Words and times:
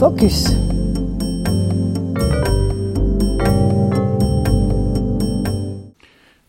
Focus. 0.00 0.46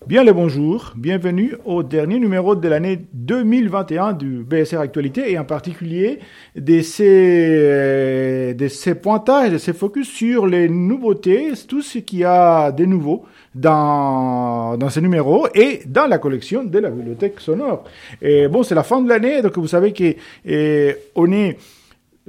Bien 0.07 0.23
le 0.23 0.31
bonjour, 0.31 0.93
bienvenue 0.95 1.55
au 1.65 1.83
dernier 1.83 2.17
numéro 2.19 2.55
de 2.55 2.65
l'année 2.69 3.01
2021 3.11 4.13
du 4.13 4.45
BSR 4.45 4.79
Actualité 4.79 5.33
et 5.33 5.37
en 5.37 5.43
particulier 5.43 6.19
de 6.55 6.79
ces, 6.79 7.03
euh, 7.09 8.53
de 8.53 8.69
ces 8.69 8.95
pointages, 8.95 9.51
de 9.51 9.57
ces 9.57 9.73
focus 9.73 10.07
sur 10.07 10.47
les 10.47 10.69
nouveautés, 10.69 11.51
tout 11.67 11.81
ce 11.81 11.97
qu'il 11.97 12.19
y 12.19 12.23
a 12.23 12.71
de 12.71 12.85
nouveau 12.85 13.25
dans, 13.53 14.77
dans 14.77 14.89
ce 14.89 15.01
numéro 15.01 15.49
et 15.53 15.81
dans 15.87 16.07
la 16.07 16.19
collection 16.19 16.63
de 16.63 16.79
la 16.79 16.89
bibliothèque 16.89 17.41
sonore. 17.41 17.83
Et 18.21 18.47
bon, 18.47 18.63
c'est 18.63 18.75
la 18.75 18.83
fin 18.83 19.01
de 19.01 19.09
l'année, 19.09 19.41
donc 19.41 19.57
vous 19.57 19.67
savez 19.67 19.91
qu'on 19.91 21.31
est 21.33 21.57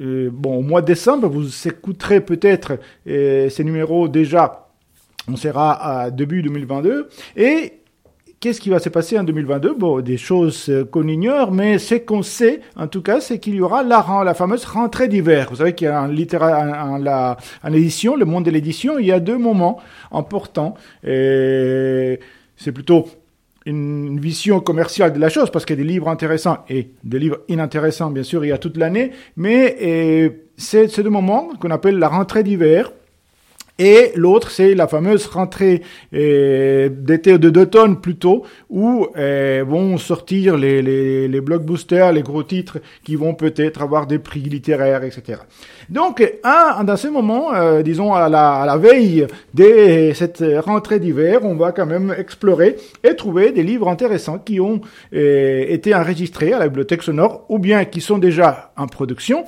euh, 0.00 0.30
bon, 0.32 0.58
au 0.58 0.62
mois 0.62 0.80
de 0.80 0.86
décembre, 0.86 1.28
vous 1.28 1.68
écouterez 1.68 2.20
peut-être 2.20 2.78
euh, 3.06 3.48
ces 3.48 3.64
numéros 3.64 4.08
déjà 4.08 4.62
on 5.28 5.36
sera 5.36 6.02
à 6.02 6.10
début 6.10 6.42
2022. 6.42 7.08
Et 7.36 7.74
qu'est-ce 8.40 8.60
qui 8.60 8.70
va 8.70 8.80
se 8.80 8.88
passer 8.88 9.18
en 9.18 9.24
2022 9.24 9.74
Bon, 9.74 10.00
des 10.00 10.16
choses 10.16 10.68
euh, 10.68 10.84
qu'on 10.84 11.06
ignore, 11.06 11.52
mais 11.52 11.78
ce 11.78 11.94
qu'on 11.94 12.22
sait, 12.22 12.60
en 12.76 12.88
tout 12.88 13.02
cas, 13.02 13.20
c'est 13.20 13.38
qu'il 13.38 13.54
y 13.54 13.60
aura 13.60 13.82
la, 13.82 14.04
la 14.24 14.34
fameuse 14.34 14.64
rentrée 14.64 15.08
d'hiver. 15.08 15.48
Vous 15.50 15.56
savez 15.56 15.74
qu'il 15.74 15.86
y 15.86 15.90
a 15.90 16.02
en, 16.02 16.10
en, 16.10 16.98
la, 16.98 17.36
en 17.62 17.72
édition, 17.72 18.16
le 18.16 18.24
monde 18.24 18.44
de 18.44 18.50
l'édition, 18.50 18.98
il 18.98 19.06
y 19.06 19.12
a 19.12 19.20
deux 19.20 19.38
moments 19.38 19.78
importants. 20.10 20.74
Et 21.04 22.18
c'est 22.56 22.72
plutôt 22.72 23.06
une 23.66 24.20
vision 24.20 24.60
commerciale 24.60 25.12
de 25.12 25.18
la 25.18 25.28
chose, 25.28 25.50
parce 25.50 25.64
qu'il 25.64 25.78
y 25.78 25.80
a 25.80 25.84
des 25.84 25.88
livres 25.88 26.08
intéressants 26.08 26.58
et 26.68 26.90
des 27.04 27.18
livres 27.18 27.40
inintéressants, 27.48 28.10
bien 28.10 28.22
sûr, 28.22 28.44
il 28.44 28.48
y 28.48 28.52
a 28.52 28.58
toute 28.58 28.76
l'année, 28.76 29.12
mais 29.36 30.32
c'est 30.56 30.88
ce 30.88 31.00
deux 31.00 31.10
moments 31.10 31.50
qu'on 31.60 31.70
appelle 31.70 31.98
la 31.98 32.08
rentrée 32.08 32.42
d'hiver, 32.42 32.92
et 33.78 34.12
l'autre, 34.16 34.50
c'est 34.50 34.74
la 34.74 34.86
fameuse 34.86 35.26
rentrée 35.26 35.82
euh, 36.14 36.88
d'été 36.90 37.38
de 37.38 37.50
d'automne 37.50 38.00
plutôt, 38.00 38.44
où 38.68 39.06
euh, 39.16 39.64
vont 39.66 39.98
sortir 39.98 40.56
les, 40.56 41.40
blockbusters, 41.40 42.12
les 42.12 42.22
gros 42.22 42.42
titres 42.42 42.78
qui 43.02 43.16
vont 43.16 43.34
peut-être 43.34 43.82
avoir 43.82 44.06
des 44.06 44.18
prix 44.18 44.40
littéraires, 44.40 45.04
etc. 45.04 45.40
Donc, 45.88 46.22
un, 46.44 46.84
dans 46.84 46.96
ce 46.96 47.08
moment, 47.08 47.54
euh, 47.54 47.82
disons 47.82 48.14
à 48.14 48.28
la, 48.28 48.62
à 48.62 48.66
la 48.66 48.76
veille 48.76 49.26
de 49.54 50.12
cette 50.14 50.44
rentrée 50.64 51.00
d'hiver, 51.00 51.40
on 51.42 51.54
va 51.56 51.72
quand 51.72 51.86
même 51.86 52.14
explorer 52.16 52.76
et 53.02 53.16
trouver 53.16 53.52
des 53.52 53.62
livres 53.62 53.88
intéressants 53.88 54.38
qui 54.38 54.60
ont 54.60 54.80
euh, 55.14 55.64
été 55.68 55.94
enregistrés 55.94 56.52
à 56.52 56.58
la 56.58 56.68
bibliothèque 56.68 57.02
sonore 57.02 57.46
ou 57.48 57.58
bien 57.58 57.84
qui 57.84 58.00
sont 58.00 58.18
déjà 58.18 58.72
en 58.76 58.86
production 58.86 59.44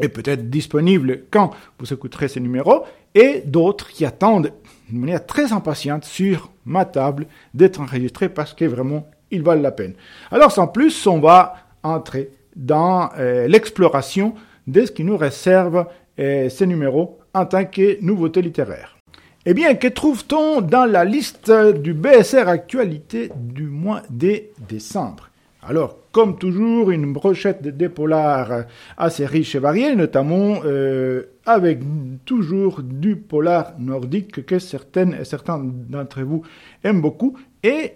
et 0.00 0.08
peut-être 0.08 0.50
disponibles 0.50 1.24
quand 1.30 1.50
vous 1.78 1.92
écouterez 1.92 2.28
ces 2.28 2.40
numéros 2.40 2.84
et 3.14 3.42
d'autres 3.44 3.88
qui 3.88 4.04
attendent 4.04 4.52
de 4.90 4.98
manière 4.98 5.24
très 5.26 5.52
impatiente 5.52 6.04
sur 6.04 6.50
ma 6.64 6.84
table 6.84 7.26
d'être 7.54 7.80
enregistrés 7.80 8.28
parce 8.28 8.54
que 8.54 8.64
vraiment 8.64 9.08
ils 9.30 9.42
valent 9.42 9.62
la 9.62 9.72
peine. 9.72 9.94
Alors 10.30 10.52
sans 10.52 10.68
plus, 10.68 11.06
on 11.06 11.18
va 11.18 11.54
entrer 11.82 12.30
dans 12.54 13.10
euh, 13.18 13.48
l'exploration 13.48 14.34
de 14.66 14.84
ce 14.84 14.92
qui 14.92 15.04
nous 15.04 15.16
réserve 15.16 15.86
euh, 16.18 16.48
ces 16.48 16.66
numéros 16.66 17.18
en 17.34 17.46
tant 17.46 17.64
que 17.64 18.02
nouveauté 18.02 18.42
littéraire. 18.42 18.96
Eh 19.44 19.54
bien, 19.54 19.74
que 19.74 19.88
trouve-t-on 19.88 20.60
dans 20.60 20.84
la 20.84 21.04
liste 21.04 21.50
du 21.50 21.94
BSR 21.94 22.46
Actualité 22.46 23.32
du 23.34 23.64
mois 23.64 24.02
de 24.08 24.42
décembre? 24.68 25.31
Alors, 25.64 25.96
comme 26.10 26.38
toujours, 26.38 26.90
une 26.90 27.12
brochette 27.12 27.62
de 27.62 27.88
polars 27.88 28.64
assez 28.96 29.24
riche 29.24 29.54
et 29.54 29.60
variée, 29.60 29.94
notamment 29.94 30.56
euh, 30.64 31.22
avec 31.46 31.78
toujours 32.24 32.82
du 32.82 33.14
polar 33.14 33.74
nordique 33.78 34.44
que 34.44 34.58
certaines 34.58 35.14
et 35.14 35.24
certains 35.24 35.62
d'entre 35.62 36.22
vous 36.22 36.42
aiment 36.82 37.00
beaucoup, 37.00 37.38
et, 37.62 37.92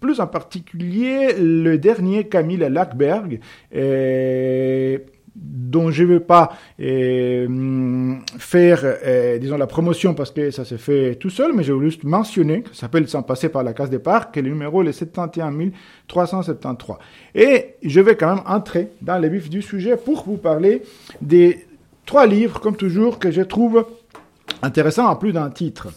plus 0.00 0.20
en 0.20 0.28
particulier 0.28 1.34
le 1.38 1.76
dernier 1.76 2.28
Camille 2.28 2.66
Lackberg. 2.70 3.40
Et 3.72 5.00
dont 5.40 5.90
je 5.90 6.02
ne 6.02 6.08
veux 6.08 6.20
pas 6.20 6.52
euh, 6.80 8.16
faire, 8.38 8.80
euh, 8.84 9.38
disons, 9.38 9.56
la 9.56 9.66
promotion 9.66 10.14
parce 10.14 10.30
que 10.30 10.50
ça 10.50 10.64
s'est 10.64 10.78
fait 10.78 11.14
tout 11.16 11.30
seul, 11.30 11.52
mais 11.54 11.62
je 11.62 11.72
veux 11.72 11.84
juste 11.84 12.04
mentionner, 12.04 12.64
ça 12.72 12.82
s'appelle 12.82 13.08
Sans 13.08 13.22
passer 13.22 13.48
par 13.48 13.62
la 13.62 13.72
case 13.72 13.90
départ, 13.90 14.32
que 14.32 14.40
le 14.40 14.50
numéro 14.50 14.82
est 14.82 14.92
71 14.92 15.70
373. 16.08 16.98
Et 17.34 17.74
je 17.82 18.00
vais 18.00 18.16
quand 18.16 18.34
même 18.34 18.44
entrer 18.46 18.88
dans 19.02 19.18
le 19.18 19.28
vif 19.28 19.48
du 19.48 19.62
sujet 19.62 19.96
pour 19.96 20.24
vous 20.24 20.38
parler 20.38 20.82
des 21.20 21.66
trois 22.06 22.26
livres, 22.26 22.60
comme 22.60 22.76
toujours, 22.76 23.18
que 23.18 23.30
je 23.30 23.42
trouve 23.42 23.86
intéressants 24.62 25.06
en 25.06 25.16
plus 25.16 25.32
d'un 25.32 25.50
titre. 25.50 25.88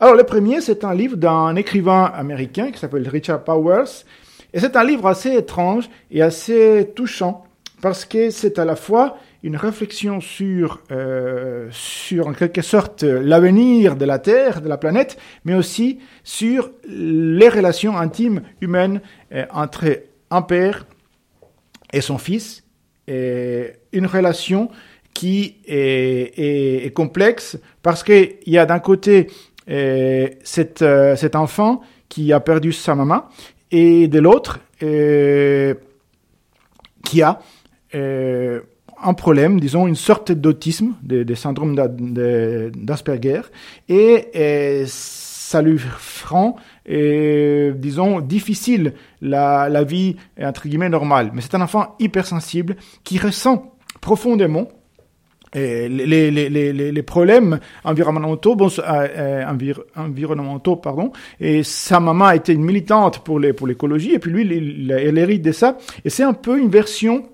Alors, 0.00 0.14
le 0.14 0.24
premier, 0.24 0.60
c'est 0.60 0.84
un 0.84 0.94
livre 0.94 1.16
d'un 1.16 1.54
écrivain 1.56 2.04
américain 2.04 2.70
qui 2.70 2.78
s'appelle 2.78 3.08
Richard 3.08 3.44
Powers, 3.44 4.04
et 4.54 4.60
c'est 4.60 4.76
un 4.76 4.84
livre 4.84 5.06
assez 5.06 5.34
étrange 5.34 5.88
et 6.10 6.22
assez 6.22 6.90
touchant 6.94 7.44
parce 7.82 8.04
que 8.04 8.30
c'est 8.30 8.58
à 8.60 8.64
la 8.64 8.76
fois 8.76 9.18
une 9.42 9.56
réflexion 9.56 10.20
sur, 10.20 10.80
euh, 10.92 11.66
sur 11.72 12.28
en 12.28 12.32
quelque 12.32 12.62
sorte 12.62 13.02
l'avenir 13.02 13.96
de 13.96 14.04
la 14.04 14.20
Terre, 14.20 14.62
de 14.62 14.68
la 14.68 14.78
planète, 14.78 15.18
mais 15.44 15.54
aussi 15.54 15.98
sur 16.22 16.70
les 16.88 17.48
relations 17.48 17.98
intimes 17.98 18.42
humaines 18.60 19.00
euh, 19.32 19.44
entre 19.50 20.04
un 20.30 20.42
père 20.42 20.86
et 21.92 22.00
son 22.00 22.18
fils, 22.18 22.62
et 23.08 23.72
une 23.92 24.06
relation 24.06 24.70
qui 25.12 25.56
est, 25.66 26.94
complexe 26.94 27.58
parce 27.82 28.04
qu'il 28.04 28.36
y 28.46 28.58
a 28.58 28.64
d'un 28.64 28.78
côté 28.78 29.26
euh, 29.68 30.28
cet, 30.44 30.82
euh, 30.82 31.16
cet 31.16 31.34
enfant 31.34 31.80
qui 32.08 32.32
a 32.32 32.38
perdu 32.38 32.70
sa 32.72 32.94
maman 32.94 33.24
et 33.72 34.06
de 34.06 34.20
l'autre 34.20 34.60
qui 37.04 37.22
a 37.22 37.40
un 37.94 39.14
problème, 39.14 39.60
disons 39.60 39.86
une 39.86 39.96
sorte 39.96 40.32
d'autisme, 40.32 40.94
de, 41.02 41.22
de, 41.22 41.34
syndrome 41.34 41.74
d'Asperger, 41.74 43.42
et, 43.88 44.28
et, 44.32 44.84
ça 44.86 45.60
lui 45.60 45.78
rend, 46.28 46.56
et, 46.86 47.72
disons, 47.74 48.20
difficile 48.20 48.94
la, 49.20 49.68
la 49.68 49.84
vie, 49.84 50.16
entre 50.40 50.68
guillemets, 50.68 50.88
normale. 50.88 51.30
Mais 51.34 51.42
c'est 51.42 51.54
un 51.54 51.60
enfant 51.60 51.96
hypersensible 51.98 52.76
qui 53.04 53.18
ressent 53.18 53.74
profondément 54.00 54.68
et 55.54 55.86
les, 55.88 56.30
les, 56.30 56.48
les, 56.48 56.72
les, 56.72 57.02
problèmes 57.02 57.60
environnementaux, 57.84 58.56
bon, 58.56 58.68
euh, 58.78 59.08
euh 59.18 59.74
environnementaux, 59.96 60.76
pardon. 60.76 61.12
Et 61.40 61.62
sa 61.62 62.00
maman 62.00 62.30
était 62.30 62.54
une 62.54 62.64
militante 62.64 63.18
pour 63.18 63.38
les 63.38 63.52
pour 63.52 63.66
l'écologie, 63.66 64.14
et 64.14 64.18
puis 64.18 64.30
lui, 64.30 64.42
il, 64.44 64.90
il, 64.90 65.18
hérite 65.18 65.42
de 65.42 65.52
ça. 65.52 65.76
Et 66.06 66.10
c'est 66.10 66.22
un 66.22 66.32
peu 66.32 66.58
une 66.58 66.70
version 66.70 67.24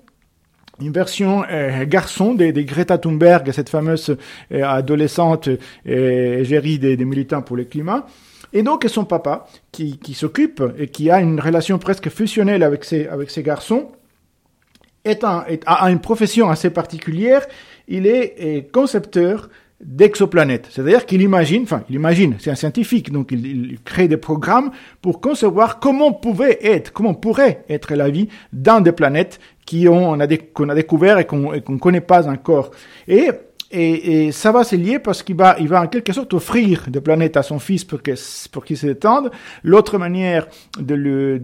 une 0.81 0.91
version 0.91 1.43
euh, 1.49 1.85
garçon 1.85 2.33
des, 2.33 2.51
Greta 2.65 2.97
Thunberg, 2.97 3.51
cette 3.51 3.69
fameuse 3.69 4.15
euh, 4.51 4.63
adolescente 4.63 5.49
euh, 5.87 6.43
gérie 6.43 6.79
des, 6.79 6.97
des, 6.97 7.05
militants 7.05 7.41
pour 7.41 7.57
le 7.57 7.65
climat. 7.65 8.05
Et 8.53 8.63
donc 8.63 8.85
son 8.87 9.05
papa, 9.05 9.45
qui, 9.71 9.97
qui 9.99 10.13
s'occupe 10.13 10.63
et 10.77 10.87
qui 10.87 11.11
a 11.11 11.21
une 11.21 11.39
relation 11.39 11.77
presque 11.77 12.09
fusionnelle 12.09 12.63
avec 12.63 12.83
ses, 12.83 13.07
avec 13.07 13.29
ses 13.29 13.43
garçons, 13.43 13.91
est 15.05 15.23
un, 15.23 15.45
est, 15.47 15.63
a 15.65 15.89
une 15.91 15.99
profession 15.99 16.49
assez 16.49 16.69
particulière. 16.69 17.45
Il 17.87 18.07
est, 18.07 18.35
est 18.37 18.71
concepteur 18.71 19.49
d'exoplanètes. 19.83 20.67
C'est-à-dire 20.69 21.05
qu'il 21.05 21.21
imagine, 21.21 21.63
enfin, 21.63 21.83
il 21.89 21.95
imagine, 21.95 22.35
c'est 22.39 22.51
un 22.51 22.55
scientifique, 22.55 23.11
donc 23.11 23.31
il, 23.31 23.45
il, 23.45 23.79
crée 23.79 24.07
des 24.07 24.17
programmes 24.17 24.71
pour 25.01 25.21
concevoir 25.21 25.79
comment 25.79 26.11
pouvait 26.11 26.59
être, 26.61 26.91
comment 26.91 27.13
pourrait 27.13 27.63
être 27.69 27.95
la 27.95 28.09
vie 28.09 28.27
dans 28.51 28.81
des 28.81 28.91
planètes 28.91 29.39
qu'on 29.69 30.19
a 30.19 30.27
découvert 30.75 31.19
et 31.19 31.25
qu'on 31.25 31.51
ne 31.53 31.79
connaît 31.79 32.01
pas 32.01 32.27
encore. 32.27 32.71
Et, 33.07 33.29
et, 33.71 34.31
ça 34.31 34.51
va 34.51 34.63
se 34.63 34.75
lier 34.75 34.99
parce 34.99 35.21
qu'il 35.21 35.35
va, 35.35 35.55
il 35.59 35.67
va 35.67 35.81
en 35.81 35.87
quelque 35.87 36.11
sorte 36.11 36.33
offrir 36.33 36.85
des 36.87 37.01
planètes 37.01 37.37
à 37.37 37.43
son 37.43 37.59
fils 37.59 37.83
pour 37.83 38.01
qu'il 38.01 38.15
pour 38.51 38.65
qu'il 38.65 38.77
s'étende. 38.77 39.31
L'autre 39.63 39.97
manière 39.97 40.47
de 40.79 41.39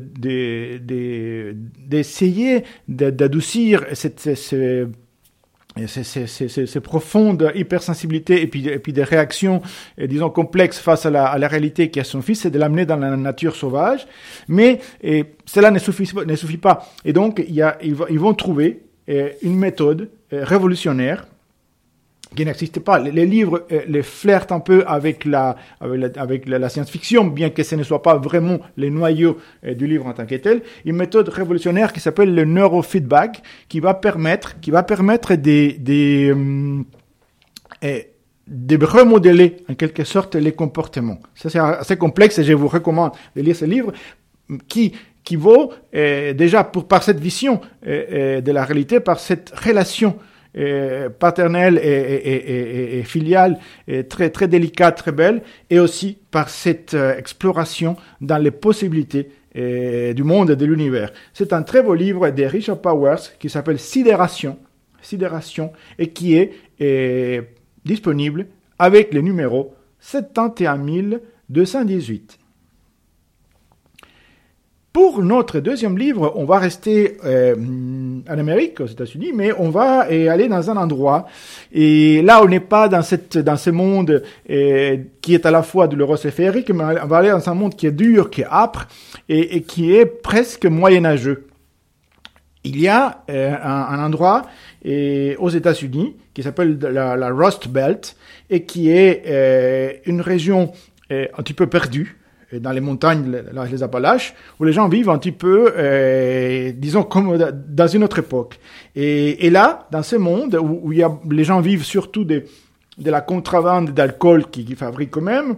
d'essayer 1.87 2.63
de, 2.87 3.09
d'adoucir 3.11 3.85
cette, 3.93 4.19
cette 4.19 4.89
ces, 5.87 6.79
profondes 6.79 7.51
hypersensibilités 7.53 8.41
et 8.41 8.47
puis, 8.47 8.67
et 8.67 8.79
puis 8.79 8.93
des 8.93 9.03
réactions, 9.03 9.61
euh, 9.99 10.07
disons, 10.07 10.29
complexes 10.29 10.79
face 10.79 11.05
à 11.05 11.09
la, 11.09 11.25
à 11.25 11.37
la 11.37 11.47
réalité 11.47 11.89
qui 11.89 11.99
a 11.99 12.03
son 12.03 12.21
fils, 12.21 12.41
c'est 12.41 12.51
de 12.51 12.59
l'amener 12.59 12.85
dans 12.85 12.95
la 12.95 13.15
nature 13.17 13.55
sauvage. 13.55 14.07
Mais 14.47 14.79
et 15.03 15.25
cela 15.45 15.71
ne 15.71 15.79
suffit, 15.79 16.09
ne 16.15 16.35
suffit 16.35 16.57
pas. 16.57 16.87
Et 17.03 17.13
donc, 17.13 17.43
il 17.45 17.53
y 17.53 17.61
a, 17.61 17.77
ils, 17.81 17.95
vont 17.95 18.33
trouver 18.33 18.83
euh, 19.09 19.29
une 19.41 19.57
méthode 19.57 20.09
euh, 20.33 20.43
révolutionnaire 20.43 21.27
qui 22.33 22.45
n'existe 22.45 22.79
pas. 22.79 22.99
Les, 22.99 23.25
livres 23.25 23.65
euh, 23.71 23.81
les 23.87 24.03
flirtent 24.03 24.51
un 24.51 24.59
peu 24.59 24.83
avec 24.87 25.25
la, 25.25 25.55
avec 25.79 26.47
la, 26.47 26.69
science-fiction, 26.69 27.25
bien 27.25 27.49
que 27.49 27.63
ce 27.63 27.75
ne 27.75 27.83
soit 27.83 28.01
pas 28.01 28.17
vraiment 28.17 28.59
les 28.77 28.89
noyaux 28.89 29.37
euh, 29.65 29.73
du 29.73 29.87
livre 29.87 30.07
en 30.07 30.13
tant 30.13 30.25
que 30.25 30.35
tel. 30.35 30.61
Une 30.85 30.95
méthode 30.95 31.29
révolutionnaire 31.29 31.93
qui 31.93 31.99
s'appelle 31.99 32.33
le 32.33 32.45
neurofeedback, 32.45 33.41
qui 33.69 33.79
va 33.79 33.93
permettre, 33.93 34.59
qui 34.59 34.71
va 34.71 34.83
permettre 34.83 35.35
des, 35.35 35.73
des, 35.73 36.33
euh, 37.83 38.01
de 38.47 38.85
remodeler 38.85 39.57
en 39.69 39.75
quelque 39.75 40.03
sorte 40.03 40.35
les 40.35 40.51
comportements. 40.51 41.19
Ça 41.35 41.49
c'est 41.49 41.59
assez 41.59 41.97
complexe 41.97 42.39
et 42.39 42.43
je 42.43 42.53
vous 42.53 42.67
recommande 42.67 43.11
de 43.35 43.41
lire 43.41 43.55
ce 43.55 43.65
livre 43.65 43.91
qui 44.67 44.93
qui 45.23 45.37
vaut 45.37 45.73
déjà 45.91 46.63
pour 46.63 46.87
par 46.87 47.01
cette 47.01 47.19
vision 47.19 47.59
de 47.83 48.51
la 48.51 48.63
réalité, 48.63 48.99
par 48.99 49.19
cette 49.19 49.49
relation 49.49 50.19
paternelle 51.19 51.79
et, 51.83 53.03
filiale 53.03 53.59
très 54.09 54.29
très 54.29 54.47
délicate, 54.47 54.97
très 54.97 55.11
belle, 55.11 55.41
et 55.69 55.79
aussi 55.79 56.17
par 56.31 56.49
cette 56.49 56.93
euh, 56.93 57.17
exploration 57.17 57.97
dans 58.21 58.37
les 58.37 58.51
possibilités 58.51 59.29
du 59.55 60.23
monde 60.23 60.49
et 60.49 60.57
de 60.57 60.65
l'univers. 60.65 61.13
C'est 61.33 61.53
un 61.53 61.63
très 61.63 61.81
beau 61.81 61.93
livre 61.93 62.29
de 62.29 62.43
Richard 62.43 62.81
Powers 62.81 63.37
qui 63.39 63.49
s'appelle 63.49 63.79
Sidération, 63.79 64.59
Sidération, 65.01 65.71
et 65.97 66.09
qui 66.09 66.35
est, 66.35 66.51
disponible 67.85 68.47
avec 68.77 69.13
le 69.13 69.21
numéro 69.21 69.73
71218. 70.01 72.37
Pour 74.95 75.21
notre 75.21 75.59
deuxième 75.59 75.97
livre, 75.97 76.31
on 76.37 76.45
va 76.45 76.57
rester 76.57 77.17
euh, 77.25 77.53
en 78.29 78.39
Amérique, 78.39 78.79
aux 78.79 78.85
États-Unis, 78.85 79.33
mais 79.35 79.51
on 79.57 79.69
va 79.69 80.03
aller 80.03 80.47
dans 80.47 80.71
un 80.71 80.77
endroit. 80.77 81.27
Et 81.73 82.21
là, 82.21 82.41
on 82.41 82.47
n'est 82.47 82.61
pas 82.61 82.87
dans 82.87 83.01
cette 83.01 83.37
dans 83.37 83.57
ce 83.57 83.71
monde 83.71 84.23
euh, 84.49 84.97
qui 85.19 85.33
est 85.33 85.45
à 85.45 85.51
la 85.51 85.63
fois 85.63 85.89
douloureux 85.89 86.17
et 86.25 86.31
féerique, 86.31 86.69
mais 86.69 86.97
on 87.03 87.07
va 87.07 87.17
aller 87.17 87.29
dans 87.29 87.49
un 87.49 87.53
monde 87.55 87.75
qui 87.75 87.87
est 87.87 87.91
dur, 87.91 88.29
qui 88.29 88.43
est 88.43 88.47
âpre 88.49 88.87
et, 89.27 89.63
qui 89.63 89.93
est 89.93 90.05
presque 90.05 90.65
moyenâgeux. 90.65 91.47
Il 92.63 92.79
y 92.79 92.87
a 92.87 93.25
euh, 93.29 93.53
un, 93.61 94.01
endroit 94.01 94.43
et, 94.85 95.35
aux 95.39 95.49
États-Unis 95.49 96.15
qui 96.33 96.41
s'appelle 96.41 96.79
la, 96.79 97.17
la, 97.17 97.29
Rust 97.31 97.67
Belt 97.67 98.15
et 98.49 98.63
qui 98.63 98.89
est 98.91 100.01
une 100.05 100.21
région 100.21 100.71
un 101.09 101.43
petit 101.43 101.53
peu 101.53 101.67
perdue 101.67 102.15
dans 102.53 102.71
les 102.71 102.81
montagnes, 102.81 103.43
les 103.69 103.83
Appalaches, 103.83 104.33
où 104.59 104.63
les 104.63 104.73
gens 104.73 104.87
vivent 104.87 105.09
un 105.09 105.17
petit 105.17 105.31
peu, 105.31 105.73
euh, 105.75 106.71
disons, 106.75 107.03
comme 107.03 107.37
dans 107.67 107.87
une 107.87 108.03
autre 108.03 108.19
époque. 108.19 108.59
Et, 108.95 109.49
là, 109.49 109.87
dans 109.91 110.03
ce 110.03 110.15
monde 110.15 110.55
où, 110.55 110.91
il 110.91 110.99
y 110.99 111.03
a, 111.03 111.11
les 111.29 111.43
gens 111.43 111.59
vivent 111.59 111.83
surtout 111.83 112.23
de, 112.23 112.43
de 112.97 113.11
la 113.11 113.21
contrebande 113.21 113.91
d'alcool 113.91 114.49
qu'ils 114.49 114.65
qui 114.65 114.75
fabriquent 114.75 115.17
eux-mêmes, 115.17 115.55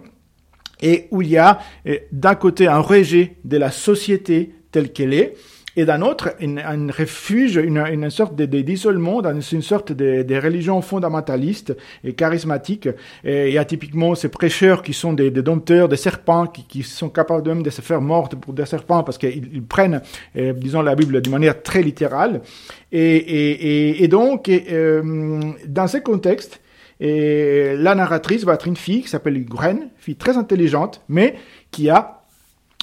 et 0.80 1.08
où 1.10 1.22
il 1.22 1.28
y 1.28 1.38
a 1.38 1.58
euh, 1.86 1.96
d'un 2.12 2.34
côté 2.34 2.66
un 2.66 2.78
rejet 2.78 3.36
de 3.44 3.56
la 3.56 3.70
société 3.70 4.54
telle 4.70 4.92
qu'elle 4.92 5.14
est, 5.14 5.34
et 5.78 5.84
d'un 5.84 6.02
autre, 6.02 6.34
un 6.40 6.88
refuge, 6.90 7.54
une, 7.54 7.78
une 7.78 8.10
sorte 8.10 8.34
de, 8.34 8.46
d'isolement, 8.46 9.22
dans 9.22 9.40
une 9.40 9.62
sorte 9.62 9.92
de, 9.92 10.24
de, 10.24 10.34
religion 10.34 10.82
fondamentaliste 10.82 11.76
et 12.02 12.14
charismatique. 12.14 12.88
Et 13.22 13.46
il 13.46 13.54
y 13.54 13.58
a 13.58 13.64
typiquement 13.64 14.16
ces 14.16 14.28
prêcheurs 14.28 14.82
qui 14.82 14.92
sont 14.92 15.12
des, 15.12 15.30
des 15.30 15.40
dompteurs, 15.42 15.88
des 15.88 15.96
serpents, 15.96 16.48
qui, 16.48 16.64
qui 16.64 16.82
sont 16.82 17.10
capables 17.10 17.46
même 17.48 17.62
de 17.62 17.70
se 17.70 17.80
faire 17.80 18.00
mordre 18.00 18.36
pour 18.36 18.54
des 18.54 18.66
serpents 18.66 19.04
parce 19.04 19.18
qu'ils 19.18 19.62
prennent, 19.62 20.02
euh, 20.36 20.52
disons, 20.52 20.82
la 20.82 20.96
Bible 20.96 21.20
d'une 21.20 21.32
manière 21.32 21.62
très 21.62 21.82
littérale. 21.82 22.40
Et, 22.90 23.16
et, 23.16 24.02
et, 24.02 24.08
donc, 24.08 24.48
euh, 24.48 25.40
dans 25.64 25.86
ce 25.86 25.98
contexte, 25.98 26.60
et 26.98 27.76
la 27.76 27.94
narratrice 27.94 28.42
va 28.42 28.54
être 28.54 28.66
une 28.66 28.74
fille 28.74 29.02
qui 29.02 29.08
s'appelle 29.08 29.44
Gwen, 29.44 29.90
fille 29.96 30.16
très 30.16 30.36
intelligente, 30.36 31.02
mais 31.08 31.36
qui 31.70 31.88
a 31.88 32.17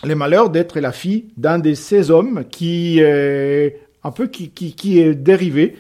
le 0.05 0.15
malheur 0.15 0.49
d'être 0.49 0.79
la 0.79 0.91
fille 0.91 1.25
d'un 1.37 1.59
de 1.59 1.73
ces 1.73 2.11
hommes 2.11 2.45
qui, 2.49 2.97
euh, 3.01 3.69
un 4.03 4.11
peu 4.11 4.27
qui, 4.27 4.49
qui, 4.49 4.73
qui 4.73 4.99
est 4.99 5.15
dérivé 5.15 5.75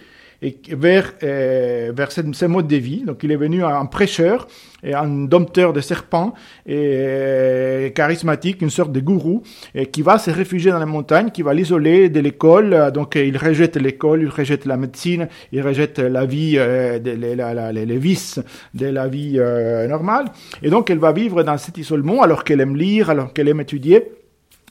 et 0.45 0.75
vers, 0.75 1.13
euh, 1.23 1.91
vers 1.95 2.11
ce, 2.11 2.45
mode 2.45 2.67
de 2.67 2.75
vie. 2.75 3.03
Donc 3.05 3.23
il 3.23 3.31
est 3.31 3.35
venu 3.35 3.63
un 3.63 3.85
prêcheur, 3.85 4.47
et 4.85 4.93
un 4.93 5.25
dompteur 5.25 5.73
de 5.73 5.81
serpents, 5.81 6.33
et, 6.65 6.73
euh, 6.75 7.89
charismatique, 7.89 8.61
une 8.61 8.69
sorte 8.69 8.91
de 8.91 8.99
gourou, 8.99 9.41
et 9.73 9.87
qui 9.87 10.01
va 10.03 10.17
se 10.17 10.29
réfugier 10.29 10.71
dans 10.71 10.79
les 10.79 10.85
montagnes, 10.85 11.31
qui 11.31 11.41
va 11.41 11.53
l'isoler 11.53 12.09
de 12.09 12.19
l'école. 12.19 12.91
Donc 12.93 13.15
il 13.15 13.37
rejette 13.37 13.75
l'école, 13.77 14.21
il 14.21 14.29
rejette 14.29 14.65
la 14.65 14.77
médecine, 14.77 15.27
il 15.51 15.61
rejette 15.61 15.99
la 15.99 16.25
vie, 16.25 16.55
euh, 16.57 16.99
les, 16.99 17.35
la, 17.35 17.71
les, 17.71 17.97
vices 17.97 18.39
de 18.73 18.87
la 18.87 19.07
vie 19.07 19.35
euh, 19.37 19.87
normale. 19.87 20.25
Et 20.61 20.69
donc 20.69 20.89
elle 20.89 20.99
va 20.99 21.11
vivre 21.11 21.43
dans 21.43 21.57
cet 21.57 21.77
isolement 21.77 22.21
alors 22.21 22.43
qu'elle 22.43 22.61
aime 22.61 22.77
lire, 22.77 23.09
alors 23.09 23.33
qu'elle 23.33 23.47
aime 23.47 23.61
étudier 23.61 24.03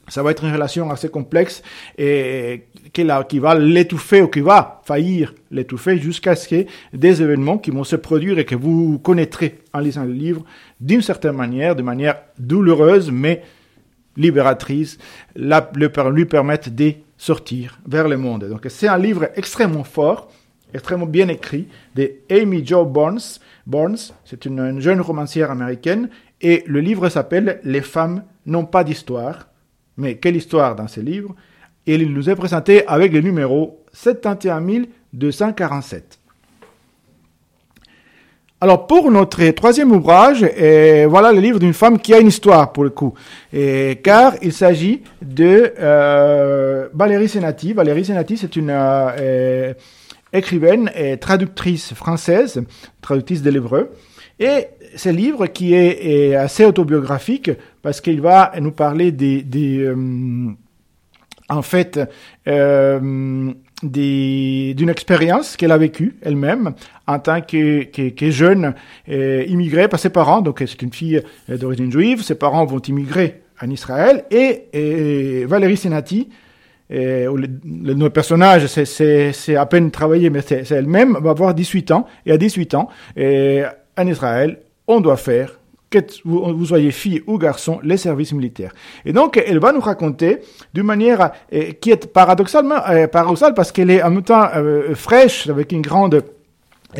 ça 0.09 0.23
va 0.23 0.31
être 0.31 0.45
une 0.45 0.53
relation 0.53 0.91
assez 0.91 1.09
complexe 1.09 1.62
et 1.97 2.65
qui 2.93 3.39
va 3.39 3.55
l'étouffer 3.55 4.23
ou 4.23 4.29
qui 4.29 4.41
va 4.41 4.83
faillir 4.85 5.35
l'étouffer 5.51 5.99
jusqu'à 5.99 6.37
ce 6.37 6.49
que 6.49 6.67
des 6.93 7.23
événements 7.23 7.59
qui 7.59 7.71
vont 7.71 7.85
se 7.85 7.97
produire 7.97 8.39
et 8.39 8.45
que 8.45 8.55
vous 8.55 8.99
connaîtrez 8.99 9.59
en 9.73 9.81
lisant 9.81 10.05
le 10.05 10.12
livre 10.12 10.45
d'une 10.81 11.03
certaine 11.03 11.37
manière, 11.37 11.75
de 11.75 11.83
manière 11.83 12.17
douloureuse 12.39 13.11
mais 13.11 13.43
libératrice, 14.17 14.99
la, 15.35 15.71
lui 15.75 16.25
permettent 16.27 16.75
de 16.75 16.93
sortir 17.17 17.81
vers 17.87 18.09
le 18.09 18.17
monde. 18.17 18.45
Donc 18.49 18.67
c'est 18.69 18.89
un 18.89 18.99
livre 18.99 19.29
extrêmement 19.35 19.85
fort, 19.85 20.31
extrêmement 20.73 21.06
bien 21.06 21.29
écrit 21.29 21.69
de 21.95 22.12
Amy 22.31 22.65
Jo 22.65 22.85
Barnes. 22.85 23.21
Barnes, 23.67 23.97
c'est 24.25 24.45
une 24.45 24.81
jeune 24.81 25.01
romancière 25.01 25.51
américaine 25.51 26.11
et 26.41 26.62
le 26.67 26.81
livre 26.81 27.09
s'appelle 27.09 27.61
Les 27.65 27.81
femmes 27.81 28.23
n'ont 28.47 28.67
pas 28.67 28.85
d'histoire 28.85 29.49
mais 29.96 30.17
quelle 30.17 30.37
histoire 30.37 30.76
dans 30.76 30.88
ce 30.88 31.00
livre 31.00 31.35
Et 31.87 31.94
il 31.94 32.12
nous 32.12 32.29
est 32.31 32.37
présenté 32.37 32.87
avec 32.87 33.12
le 33.12 33.20
numéro 33.20 33.85
71247. 33.93 36.19
Alors 38.64 38.87
pour 38.87 39.11
notre 39.11 39.46
troisième 39.50 39.93
ouvrage, 39.93 40.41
voilà 41.11 41.32
le 41.32 41.41
livre 41.41 41.58
d'une 41.58 41.75
femme 41.75 41.99
qui 41.99 42.14
a 42.14 42.19
une 42.19 42.29
histoire 42.29 42.73
pour 42.73 42.85
le 42.85 42.88
coup, 42.88 43.12
car 44.02 44.37
il 44.41 44.55
s'agit 44.55 45.02
de 45.20 45.75
euh, 45.79 46.88
Valérie 46.94 47.29
Senati. 47.29 47.75
Valérie 47.75 48.06
Senati, 48.06 48.38
c'est 48.38 48.56
une 48.56 48.70
euh, 48.70 49.75
écrivaine 50.32 50.91
et 50.96 51.19
traductrice 51.19 51.93
française, 51.93 52.64
traductrice 53.02 53.43
de 53.43 53.50
l'hébreu. 53.50 53.91
Et 54.39 54.67
ce 54.97 55.09
livre 55.09 55.47
qui 55.47 55.75
est, 55.75 56.35
assez 56.35 56.65
autobiographique 56.65 57.51
parce 57.83 58.01
qu'il 58.01 58.21
va 58.21 58.53
nous 58.61 58.73
parler 58.73 59.13
des, 59.13 59.43
des 59.43 59.79
euh, 59.79 60.55
en 61.49 61.63
fait, 61.63 62.01
euh, 62.49 63.53
d'une 63.83 64.89
expérience 64.89 65.57
qu'elle 65.57 65.73
a 65.73 65.79
vécue 65.79 66.17
elle-même 66.23 66.75
en 67.06 67.19
tant 67.19 67.41
que, 67.41 67.87
jeune 68.31 68.75
euh, 69.08 69.44
immigrée 69.47 69.89
par 69.89 70.01
ses 70.01 70.11
parents. 70.11 70.41
Donc, 70.41 70.63
c'est 70.67 70.82
une 70.82 70.93
fille 70.93 71.23
euh, 71.51 71.56
d'origine 71.56 71.91
juive. 71.91 72.23
Ses 72.23 72.37
parents 72.37 72.65
vont 72.65 72.81
immigrer 72.81 73.43
en 73.63 73.70
Israël 73.70 74.25
et, 74.31 75.44
Valérie 75.47 75.77
Senati, 75.77 76.29
et, 76.91 77.25
le, 77.25 78.08
personnage, 78.08 78.67
c'est 78.67 79.56
à 79.56 79.67
peine 79.67 79.91
travaillé, 79.91 80.29
mais 80.29 80.41
c'est 80.43 80.70
elle-même, 80.70 81.17
va 81.20 81.31
avoir 81.31 81.55
18 81.55 81.91
ans. 81.93 82.06
Et 82.27 82.32
à 82.32 82.37
18 82.37 82.75
ans, 82.75 82.89
en 83.96 84.06
Israël, 84.06 84.60
on 84.86 85.01
doit 85.01 85.17
faire 85.17 85.58
que 85.91 85.98
vous, 86.24 86.67
soyez 86.67 86.91
fille 86.91 87.22
ou 87.27 87.39
garçon, 87.39 87.79
les 87.82 87.96
services 87.96 88.32
militaires. 88.32 88.72
Et 89.05 89.13
donc, 89.13 89.36
elle 89.44 89.58
va 89.58 89.72
nous 89.72 89.81
raconter 89.81 90.41
d'une 90.72 90.86
manière 90.86 91.31
euh, 91.53 91.72
qui 91.81 91.91
est 91.91 92.13
paradoxalement 92.13 92.81
euh, 92.89 93.06
paradoxale 93.06 93.55
parce 93.55 93.70
qu'elle 93.70 93.91
est 93.91 94.03
en 94.03 94.10
même 94.10 94.22
temps 94.22 94.48
euh, 94.56 94.94
fraîche, 94.94 95.48
avec 95.48 95.72
une 95.72 95.82
grande 95.82 96.22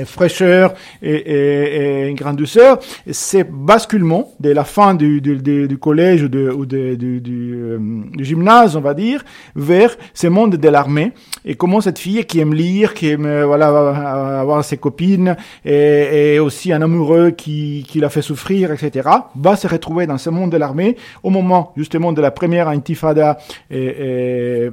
fraîcheur 0.05 0.75
et, 1.03 1.11
et, 1.11 2.05
et, 2.05 2.09
une 2.09 2.17
grande 2.17 2.37
douceur, 2.37 2.79
c'est 3.11 3.45
basculement 3.51 4.31
de 4.41 4.51
la 4.51 4.65
fin 4.65 4.95
du, 4.95 5.21
du, 5.21 5.37
du, 5.37 5.79
collège 5.79 6.25
ou, 6.25 6.29
de, 6.29 6.51
ou 6.51 6.67
de, 6.67 6.95
du, 6.95 7.21
du, 7.21 7.79
du, 8.13 8.25
gymnase, 8.25 8.77
on 8.77 8.81
va 8.81 8.95
dire, 8.95 9.25
vers 9.55 9.97
ce 10.13 10.27
monde 10.27 10.57
de 10.57 10.69
l'armée 10.69 11.13
et 11.45 11.55
comment 11.55 11.81
cette 11.81 11.99
fille 11.99 12.25
qui 12.25 12.41
aime 12.41 12.55
lire, 12.55 12.95
qui 12.95 13.09
aime 13.11 13.43
voilà 13.45 14.41
avoir 14.41 14.65
ses 14.65 14.77
copines 14.79 15.37
et, 15.65 16.35
et 16.35 16.39
aussi 16.39 16.73
un 16.73 16.83
amoureux 16.83 17.31
qui, 17.31 17.85
qui 17.89 18.01
l'a 18.01 18.09
fait 18.09 18.23
souffrir, 18.23 18.73
etc., 18.73 19.09
va 19.37 19.57
se 19.57 19.69
retrouver 19.69 20.07
dans 20.07 20.19
ce 20.19 20.31
monde 20.31 20.51
de 20.51 20.57
l'armée 20.57 20.97
au 21.23 21.31
moment 21.31 21.73
justement 21.77 22.13
de 22.13 22.21
la 22.21 22.31
première 22.31 22.69
intifada 22.69 23.39
et, 23.71 24.71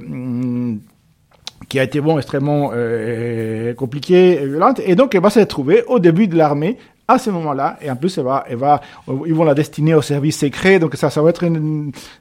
qui 1.68 1.78
a 1.78 1.82
été 1.82 2.00
bon 2.00 2.18
extrêmement 2.18 2.70
euh, 2.74 3.74
compliquée 3.74 4.46
violente, 4.46 4.80
et 4.84 4.94
donc 4.94 5.14
elle 5.14 5.22
va 5.22 5.30
se 5.30 5.40
retrouver 5.40 5.82
au 5.86 5.98
début 5.98 6.26
de 6.26 6.36
l'armée 6.36 6.78
à 7.12 7.18
ce 7.18 7.30
moment-là, 7.30 7.78
et 7.82 7.90
en 7.90 7.96
plus, 7.96 8.16
elle 8.18 8.24
va, 8.24 8.44
elle 8.48 8.56
va, 8.56 8.80
ils 9.26 9.34
vont 9.34 9.44
la 9.44 9.54
destiner 9.54 9.94
au 9.94 10.02
service 10.02 10.38
secret, 10.38 10.78
donc 10.78 10.94
ça, 10.96 11.10
ça 11.10 11.22
va 11.22 11.30
être 11.30 11.44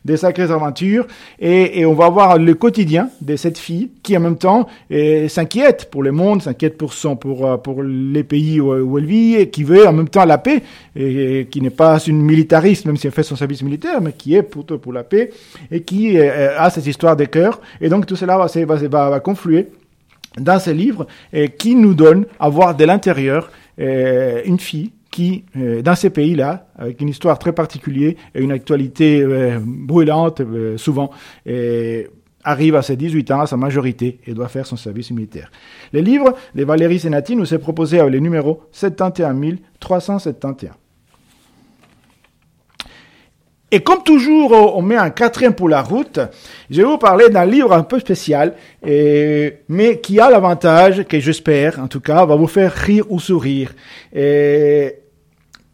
des 0.06 0.18
sacrées 0.18 0.52
aventures, 0.52 1.06
et, 1.40 1.80
et, 1.80 1.86
on 1.86 1.94
va 1.94 2.10
voir 2.10 2.38
le 2.38 2.54
quotidien 2.54 3.10
de 3.22 3.36
cette 3.36 3.58
fille 3.58 3.90
qui, 4.04 4.16
en 4.18 4.20
même 4.20 4.38
temps, 4.38 4.68
s'inquiète 5.28 5.90
pour 5.92 6.04
le 6.04 6.12
monde, 6.12 6.42
s'inquiète 6.42 6.78
pour 6.78 6.94
son, 6.94 7.16
pour, 7.16 7.62
pour 7.62 7.84
les 7.84 8.24
pays 8.24 8.60
où, 8.60 8.98
elle 8.98 9.06
vit, 9.06 9.36
et 9.36 9.50
qui 9.50 9.64
veut 9.64 9.88
en 9.88 9.94
même 9.94 10.10
temps 10.10 10.26
la 10.26 10.38
paix, 10.38 10.64
et, 10.96 11.48
qui 11.52 11.62
n'est 11.62 11.70
pas 11.70 12.00
une 12.00 12.22
militariste, 12.22 12.86
même 12.86 12.98
si 12.98 13.08
elle 13.08 13.14
fait 13.14 13.24
son 13.24 13.36
service 13.36 13.62
militaire, 13.64 14.02
mais 14.02 14.14
qui 14.14 14.36
est 14.36 14.44
pour, 14.44 14.66
pour 14.66 14.94
la 14.94 15.04
paix, 15.04 15.32
et 15.72 15.82
qui 15.82 16.20
a 16.20 16.70
cette 16.70 16.88
histoire 16.88 17.16
de 17.16 17.26
cœur, 17.26 17.62
et 17.80 17.90
donc 17.90 18.06
tout 18.06 18.16
cela 18.16 18.38
va, 18.38 18.48
va, 18.48 18.76
va, 18.76 19.10
va 19.10 19.20
confluer 19.20 19.68
dans 20.38 20.60
ce 20.60 20.70
livre 20.70 21.08
et 21.34 21.50
qui 21.50 21.76
nous 21.76 21.94
donne 21.94 22.26
à 22.40 22.50
voir 22.50 22.76
de 22.76 22.86
l'intérieur 22.86 23.50
euh, 23.80 24.42
une 24.46 24.60
fille 24.60 24.92
qui, 25.10 25.44
euh, 25.58 25.82
dans 25.82 25.96
ces 25.96 26.10
pays-là, 26.10 26.68
avec 26.78 27.02
une 27.02 27.10
histoire 27.10 27.38
très 27.38 27.54
particulière 27.54 28.14
et 28.34 28.42
une 28.42 28.52
actualité 28.52 29.22
euh, 29.22 29.60
brûlante 29.62 30.42
souvent, 30.78 31.12
arrive 32.44 32.76
à 32.76 32.82
ses 32.82 32.96
18 32.96 33.32
ans, 33.32 33.42
à 33.42 33.48
sa 33.48 33.58
majorité, 33.58 34.20
et 34.26 34.34
doit 34.34 34.48
faire 34.48 34.66
son 34.66 34.78
service 34.78 35.12
militaire. 35.12 35.52
Le 35.94 36.00
livre 36.00 36.34
de 36.56 36.64
Valérie 36.64 37.00
Senati 37.00 37.36
nous 37.36 37.54
est 37.54 37.60
proposé 37.60 38.00
avec 38.00 38.14
le 38.14 38.20
numéro 38.20 38.62
71 38.72 39.58
371. 39.80 40.72
Et 43.72 43.80
comme 43.82 44.04
toujours, 44.04 44.76
on 44.78 44.82
met 44.82 44.98
un 44.98 45.10
quatrième 45.10 45.54
pour 45.54 45.70
la 45.70 45.82
route. 45.82 46.20
Je 46.70 46.82
vais 46.82 46.88
vous 46.88 46.98
parler 46.98 47.30
d'un 47.30 47.46
livre 47.46 47.72
un 47.74 47.84
peu 47.84 48.00
spécial, 48.00 48.54
mais 48.84 50.00
qui 50.04 50.20
a 50.20 50.30
l'avantage, 50.30 51.04
que 51.06 51.20
j'espère, 51.20 51.80
en 51.80 51.88
tout 51.88 52.02
cas, 52.02 52.26
va 52.26 52.36
vous 52.36 52.48
faire 52.48 52.74
rire 52.74 53.06
ou 53.10 53.20
sourire. 53.20 53.72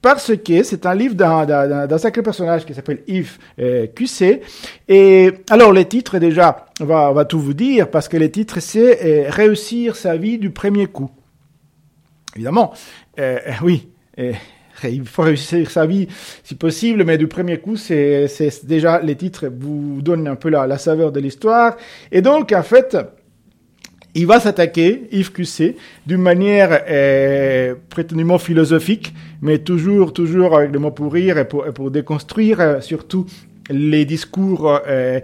Parce 0.01 0.31
que 0.37 0.63
c'est 0.63 0.85
un 0.85 0.93
livre 0.93 1.15
d'un 1.15 1.97
sacré 1.97 2.21
personnage 2.21 2.65
qui 2.65 2.73
s'appelle 2.73 3.01
Yves 3.07 3.39
euh, 3.59 3.87
QC. 3.87 4.41
Et 4.87 5.31
alors, 5.49 5.73
le 5.73 5.83
titre, 5.85 6.19
déjà, 6.19 6.67
va, 6.79 7.11
va 7.11 7.25
tout 7.25 7.39
vous 7.39 7.53
dire, 7.53 7.89
parce 7.89 8.07
que 8.07 8.15
le 8.15 8.29
titre, 8.29 8.59
c'est 8.59 9.03
euh, 9.03 9.29
Réussir 9.29 9.95
sa 9.95 10.15
vie 10.15 10.37
du 10.37 10.51
premier 10.51 10.85
coup. 10.85 11.09
Évidemment, 12.35 12.73
euh, 13.19 13.39
oui. 13.63 13.89
Il 14.83 15.05
faut 15.05 15.23
réussir 15.23 15.69
sa 15.71 15.85
vie 15.85 16.07
si 16.43 16.55
possible, 16.55 17.03
mais 17.03 17.17
du 17.17 17.27
premier 17.27 17.57
coup, 17.59 17.75
c'est 17.77 18.27
déjà 18.63 18.99
les 19.01 19.15
titres 19.15 19.47
vous 19.47 20.01
donnent 20.01 20.27
un 20.27 20.35
peu 20.35 20.49
la, 20.49 20.67
la 20.67 20.77
saveur 20.77 21.11
de 21.11 21.19
l'histoire. 21.19 21.77
Et 22.11 22.21
donc, 22.21 22.51
en 22.51 22.63
fait, 22.63 22.97
il 24.17 24.25
va 24.25 24.39
s'attaquer, 24.39 25.07
Yves 25.11 25.31
Cusset, 25.31 25.75
d'une 26.07 26.21
manière 26.21 26.81
euh, 26.89 27.75
prétendument 27.87 28.39
philosophique, 28.39 29.13
mais 29.43 29.59
toujours, 29.59 30.11
toujours 30.11 30.57
avec 30.57 30.71
le 30.71 30.79
mot 30.79 30.89
pour 30.89 31.13
rire 31.13 31.37
et 31.37 31.47
pour, 31.47 31.67
et 31.67 31.71
pour 31.71 31.91
déconstruire 31.91 32.59
euh, 32.59 32.81
surtout 32.81 33.27
les 33.69 34.05
discours 34.05 34.79
euh, 34.87 35.19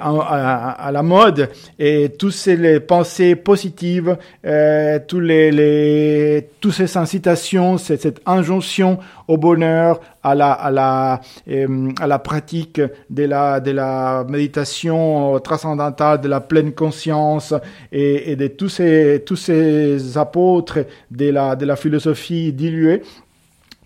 à, 0.00 0.90
la 0.92 1.02
mode 1.02 1.50
et 1.78 2.10
toutes 2.18 2.32
ces 2.32 2.80
pensées 2.80 3.36
positives, 3.36 4.16
euh, 4.44 4.98
tous 5.06 5.20
les, 5.20 5.50
les 5.50 6.48
toutes 6.60 6.72
ces 6.72 6.96
incitations, 6.96 7.78
cette, 7.78 8.20
injonction 8.26 8.98
au 9.28 9.36
bonheur, 9.36 10.00
à 10.22 10.34
la 10.34 10.52
à 10.52 10.70
la 10.70 11.20
euh, 11.48 11.90
à 12.00 12.06
la 12.06 12.18
pratique 12.18 12.80
de 13.10 13.24
la 13.24 13.60
de 13.60 13.70
la 13.72 14.24
méditation 14.28 15.38
transcendantale, 15.40 16.20
de 16.20 16.28
la 16.28 16.40
pleine 16.40 16.72
conscience 16.72 17.54
et, 17.90 18.32
et 18.32 18.36
de 18.36 18.46
tous 18.46 18.68
ces 18.68 19.22
tous 19.26 19.36
ces 19.36 20.16
apôtres 20.18 20.78
de 21.10 21.30
la 21.30 21.56
de 21.56 21.66
la 21.66 21.76
philosophie 21.76 22.52
diluée 22.52 23.02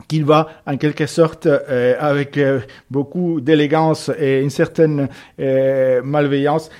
qu'il 0.09 0.25
va 0.25 0.49
en 0.67 0.77
quelque 0.77 1.07
sorte 1.07 1.47
euh, 1.47 1.95
avec 1.99 2.39
euh, 2.39 2.61
beaucoup 2.91 3.41
d'élégance 3.41 4.11
et 4.19 4.41
une 4.41 4.51
certaine 4.51 5.09
euh, 5.41 6.01
malveillance, 6.03 6.71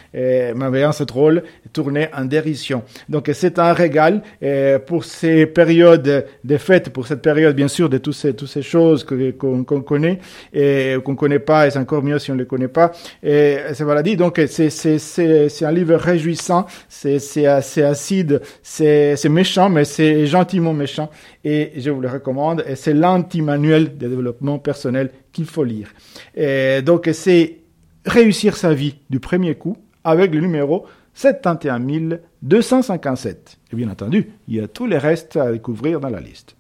malveillance 0.55 1.03
drôle, 1.03 1.43
tourner 1.73 2.09
en 2.17 2.25
dérision. 2.25 2.83
Donc 3.09 3.31
c'est 3.33 3.59
un 3.59 3.73
régal 3.73 4.23
pour 4.87 5.05
ces 5.05 5.47
périodes 5.47 6.27
de 6.45 6.57
fêtes, 6.57 6.91
pour 6.91 7.07
cette 7.07 7.23
période 7.23 7.55
bien 7.55 7.69
sûr 7.69 7.89
de 7.89 7.99
toutes 7.99 8.15
ces 8.15 8.35
toutes 8.35 8.49
ces 8.49 8.63
choses 8.63 9.05
qu'on 9.05 9.65
connaît 9.65 10.19
et 10.53 10.97
qu'on 11.05 11.17
connaît 11.17 11.39
pas 11.39 11.67
et 11.67 11.71
c'est 11.71 11.79
encore 11.79 12.03
mieux 12.03 12.19
si 12.19 12.31
on 12.31 12.35
ne 12.35 12.41
les 12.41 12.47
connaît 12.47 12.69
pas. 12.69 12.93
Et 13.23 13.59
c'est 13.73 13.85
voilà 13.85 14.03
dit. 14.03 14.17
Donc 14.17 14.41
c'est 14.47 14.71
c'est 14.71 14.99
c'est 14.99 15.65
un 15.65 15.73
livre 15.73 15.97
réjouissant, 15.97 16.67
c'est 16.89 17.19
c'est 17.19 17.47
assez 17.47 17.83
acide, 17.83 18.41
c'est 18.63 19.17
c'est 19.17 19.29
méchant 19.29 19.69
mais 19.69 19.85
c'est 19.85 20.27
gentiment 20.27 20.73
méchant 20.73 21.11
et 21.45 21.73
je 21.77 21.91
vous 21.91 22.01
le 22.01 22.09
recommande. 22.09 22.65
Et 22.67 22.75
c'est 22.75 22.95
l'anti-manuel 23.17 23.97
de 23.97 24.09
développement 24.09 24.59
personnel 24.59 25.11
qu'il 25.33 25.47
faut 25.47 25.65
lire. 25.65 25.93
Donc, 26.85 27.09
c'est 27.13 27.59
réussir 28.05 28.57
sa 28.57 28.75
vie 28.75 28.97
du 29.11 29.21
premier 29.21 29.55
coup 29.55 29.77
avec 30.05 30.33
le 30.33 30.41
numéro 30.41 30.87
71 31.15 32.19
257. 32.43 33.59
Et 33.73 33.77
bien 33.77 33.89
entendu, 33.91 34.31
il 34.49 34.57
y 34.57 34.61
a 34.61 34.69
tous 34.69 34.87
les 34.87 34.99
restes 34.99 35.37
à 35.37 35.51
découvrir 35.51 36.01
dans 36.01 36.11
la 36.11 36.21
liste. 36.21 36.57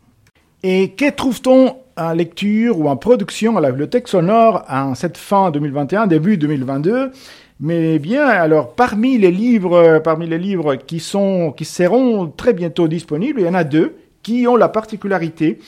Et 0.62 0.92
que 0.92 1.10
trouve-t-on 1.10 1.76
en 1.96 2.12
lecture 2.12 2.78
ou 2.78 2.88
en 2.88 2.96
production 2.96 3.56
à 3.56 3.60
la 3.60 3.70
bibliothèque 3.70 4.08
sonore 4.08 4.64
en 4.68 4.94
cette 4.94 5.16
fin 5.16 5.50
2021, 5.50 6.06
début 6.06 6.36
2022 6.36 7.12
mais 7.58 7.98
bien, 7.98 8.26
alors 8.26 8.74
parmi 8.74 9.16
les 9.16 9.30
livres, 9.30 10.00
parmi 10.04 10.26
les 10.26 10.38
livres 10.38 10.74
qui 10.74 11.00
sont, 11.00 11.54
qui 11.56 11.64
seront 11.64 12.28
très 12.28 12.52
bientôt 12.52 12.86
disponibles, 12.86 13.40
il 13.40 13.46
y 13.46 13.48
en 13.48 13.54
a 13.54 13.64
deux 13.64 13.96
qui 14.22 14.46
ont 14.46 14.56
la 14.56 14.68
particularité 14.68 15.58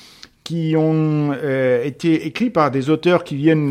qui 0.49 0.75
ont 0.79 1.33
euh, 1.35 1.85
été 1.85 2.27
écrits 2.27 2.49
par 2.49 2.71
des 2.71 2.89
auteurs 2.89 3.23
qui 3.23 3.37
viennent 3.37 3.71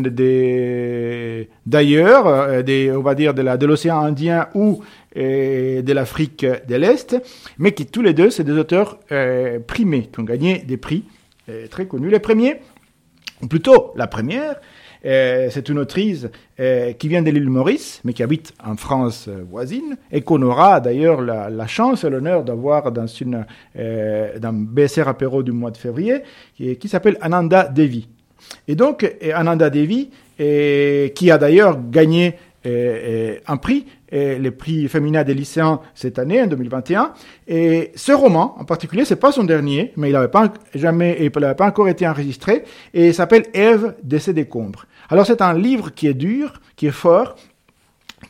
d'ailleurs, 1.66 2.28
euh, 2.28 2.62
on 2.96 3.00
va 3.00 3.16
dire 3.16 3.34
de 3.34 3.66
l'océan 3.66 3.98
Indien 3.98 4.46
ou 4.54 4.80
euh, 5.16 5.82
de 5.82 5.92
l'Afrique 5.92 6.46
de 6.46 6.76
l'Est, 6.76 7.16
mais 7.58 7.72
qui 7.72 7.84
tous 7.84 8.00
les 8.00 8.14
deux 8.14 8.30
c'est 8.30 8.44
des 8.44 8.52
auteurs 8.52 9.00
primés 9.66 10.08
qui 10.12 10.20
ont 10.20 10.22
gagné 10.22 10.58
des 10.58 10.76
prix 10.76 11.02
très 11.68 11.88
connus. 11.88 12.10
Les 12.10 12.20
premiers, 12.20 12.60
ou 13.42 13.48
plutôt 13.48 13.92
la 13.96 14.06
première, 14.06 14.60
c'est 15.02 15.68
une 15.68 15.78
autrice 15.78 16.26
euh, 16.60 16.92
qui 16.92 17.08
vient 17.08 17.22
de 17.22 17.30
l'île 17.30 17.48
Maurice, 17.48 18.00
mais 18.04 18.12
qui 18.12 18.22
habite 18.22 18.52
en 18.64 18.76
France 18.76 19.26
euh, 19.28 19.44
voisine, 19.48 19.96
et 20.10 20.22
qu'on 20.22 20.42
aura 20.42 20.80
d'ailleurs 20.80 21.20
la, 21.20 21.66
chance 21.66 22.02
et 22.02 22.10
l'honneur 22.10 22.42
d'avoir 22.42 22.90
dans 22.90 23.06
une 23.06 23.44
dans 23.76 24.52
BSR 24.52 25.06
apéro 25.06 25.42
du 25.42 25.52
mois 25.52 25.70
de 25.70 25.76
février, 25.76 26.22
qui, 26.56 26.88
s'appelle 26.88 27.16
Ananda 27.20 27.68
Devi. 27.68 28.08
Et 28.66 28.74
donc 28.74 29.08
Ananda 29.34 29.70
Devi, 29.70 30.10
qui 30.38 31.30
a 31.30 31.38
d'ailleurs 31.38 31.78
gagné 31.90 32.36
un 32.64 33.56
prix, 33.58 33.86
le 34.10 34.50
prix 34.50 34.88
féminin 34.88 35.24
des 35.24 35.34
lycéens 35.34 35.80
cette 35.94 36.18
année, 36.18 36.42
en 36.42 36.46
2021. 36.46 37.12
Et 37.46 37.92
ce 37.94 38.12
roman, 38.12 38.56
en 38.58 38.64
particulier, 38.64 39.04
c'est 39.04 39.16
pas 39.16 39.32
son 39.32 39.44
dernier, 39.44 39.92
mais 39.96 40.08
il 40.08 40.12
n'avait 40.12 40.28
pas 40.28 40.52
il 40.74 40.80
n'avait 40.82 41.30
pas 41.54 41.66
encore 41.66 41.88
été 41.88 42.08
enregistré, 42.08 42.64
et 42.94 43.08
il 43.08 43.14
s'appelle 43.14 43.44
Ève 43.52 43.94
de 44.02 44.18
ses 44.18 44.32
décombres. 44.32 44.86
Alors 45.08 45.26
c'est 45.26 45.40
un 45.40 45.54
livre 45.54 45.90
qui 45.94 46.06
est 46.06 46.14
dur, 46.14 46.60
qui 46.76 46.86
est 46.86 46.92
fort, 46.92 47.36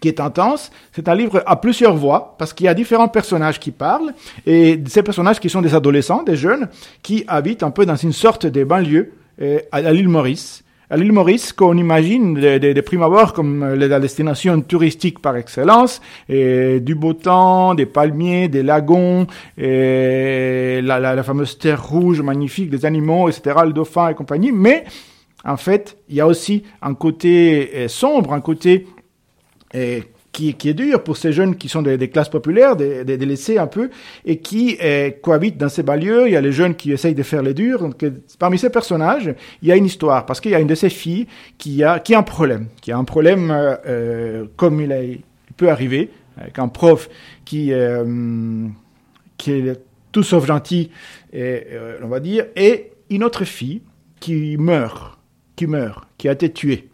qui 0.01 0.09
est 0.09 0.21
intense. 0.21 0.71
C'est 0.93 1.09
un 1.09 1.15
livre 1.15 1.43
à 1.47 1.57
plusieurs 1.57 1.97
voix, 1.97 2.37
parce 2.39 2.53
qu'il 2.53 2.67
y 2.67 2.69
a 2.69 2.75
différents 2.75 3.09
personnages 3.09 3.59
qui 3.59 3.71
parlent, 3.71 4.15
et 4.47 4.81
ces 4.87 5.03
personnages 5.03 5.41
qui 5.41 5.51
sont 5.51 5.63
des 5.63 5.75
adolescents, 5.75 6.23
des 6.23 6.37
jeunes, 6.37 6.69
qui 7.03 7.25
habitent 7.27 7.63
un 7.63 7.71
peu 7.71 7.85
dans 7.87 7.97
une 7.97 8.13
sorte 8.13 8.47
de 8.47 8.65
banlieue 8.65 9.13
euh, 9.41 9.59
à 9.73 9.81
l'île 9.93 10.09
Maurice. 10.09 10.65
À 10.91 10.97
l'île 10.97 11.13
Maurice, 11.13 11.53
qu'on 11.53 11.77
imagine 11.77 12.33
des, 12.35 12.59
des, 12.59 12.83
primes 12.83 13.03
abord 13.03 13.35
comme 13.35 13.75
la 13.75 14.01
destination 14.01 14.59
touristique 14.63 15.19
par 15.21 15.37
excellence, 15.37 16.01
du 16.31 16.95
beau 16.95 17.13
temps, 17.13 17.75
des 17.75 17.85
palmiers, 17.85 18.49
des 18.49 18.63
lagons, 18.63 19.27
la, 19.59 20.81
la 20.81 21.23
fameuse 21.23 21.59
terre 21.59 21.87
rouge 21.87 22.23
magnifique, 22.23 22.71
des 22.71 22.87
animaux, 22.87 23.29
etc., 23.29 23.57
le 23.67 23.75
dauphin 23.75 24.09
et 24.09 24.15
compagnie, 24.15 24.51
mais 24.51 24.87
en 25.45 25.57
fait, 25.57 25.99
il 26.09 26.17
y 26.17 26.21
a 26.21 26.27
aussi 26.27 26.65
un 26.83 26.95
côté 26.95 27.71
euh, 27.75 27.89
sombre, 27.89 28.33
un 28.33 28.41
côté 28.41 28.87
euh, 29.75 30.01
qui, 30.33 30.51
est 30.51 30.75
dur 30.75 31.03
pour 31.03 31.17
ces 31.17 31.33
jeunes 31.33 31.57
qui 31.57 31.69
sont 31.69 31.83
des, 31.83 32.11
classes 32.11 32.29
populaires, 32.29 32.77
des, 32.77 33.05
laissés 33.17 33.59
un 33.59 33.67
peu, 33.67 33.91
et 34.25 34.39
qui 34.39 34.79
euh, 34.83 35.11
cohabitent 35.11 35.59
dans 35.59 35.69
ces 35.69 35.83
banlieues. 35.83 36.27
Il 36.27 36.33
y 36.33 36.37
a 36.37 36.41
les 36.41 36.53
jeunes 36.53 36.75
qui 36.75 36.93
essayent 36.93 37.15
de 37.15 37.23
faire 37.23 37.43
les 37.43 37.55
durs. 37.55 37.89
Parmi 38.39 38.59
ces 38.59 38.71
personnages, 38.71 39.35
il 39.63 39.69
y 39.69 39.73
a 39.73 39.77
une 39.77 39.87
histoire, 39.87 40.27
parce 40.27 40.41
qu'il 40.41 40.53
y 40.53 40.55
a 40.55 40.61
une 40.61 40.69
de 40.69 40.77
ces 40.77 40.91
filles 40.91 41.27
qui 41.57 41.83
a, 41.83 41.99
qui 41.99 42.15
a 42.15 42.19
un 42.19 42.23
problème, 42.23 42.67
qui 42.81 42.93
a 42.93 42.99
un 42.99 43.05
problème 43.05 43.53
comme 44.57 44.81
il, 44.81 45.21
peut 45.57 45.71
arriver, 45.71 46.11
avec 46.37 46.59
un 46.61 46.69
prof 46.69 47.09
qui, 47.45 47.73
qui 49.39 49.51
est 49.51 49.81
tout 50.13 50.23
sauf 50.23 50.47
gentil, 50.47 50.91
on 51.35 52.09
va 52.09 52.21
dire, 52.21 52.47
et 52.55 52.93
une 53.11 53.25
autre 53.25 53.45
fille 53.45 53.83
qui 54.21 54.57
meurt 54.57 55.18
qui 55.59 55.67
meurt, 55.67 56.05
qui 56.19 56.29
a 56.29 56.33
été 56.33 56.53
tué. 56.53 56.89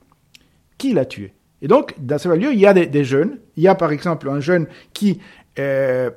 Qui 0.78 0.94
l'a 0.94 1.04
tué? 1.04 1.35
Et 1.61 1.68
donc, 1.68 1.94
dans 1.99 2.18
ce 2.18 2.30
lieu, 2.30 2.54
il 2.54 2.59
y 2.59 2.66
a 2.66 2.73
des, 2.73 3.04
jeunes. 3.04 3.38
Il 3.59 3.62
y 3.62 3.68
a 3.68 3.75
par 3.75 3.92
exemple 3.92 4.30
un 4.30 4.40
jeune 4.40 4.66
qui, 4.94 5.21
euh, 5.59 6.09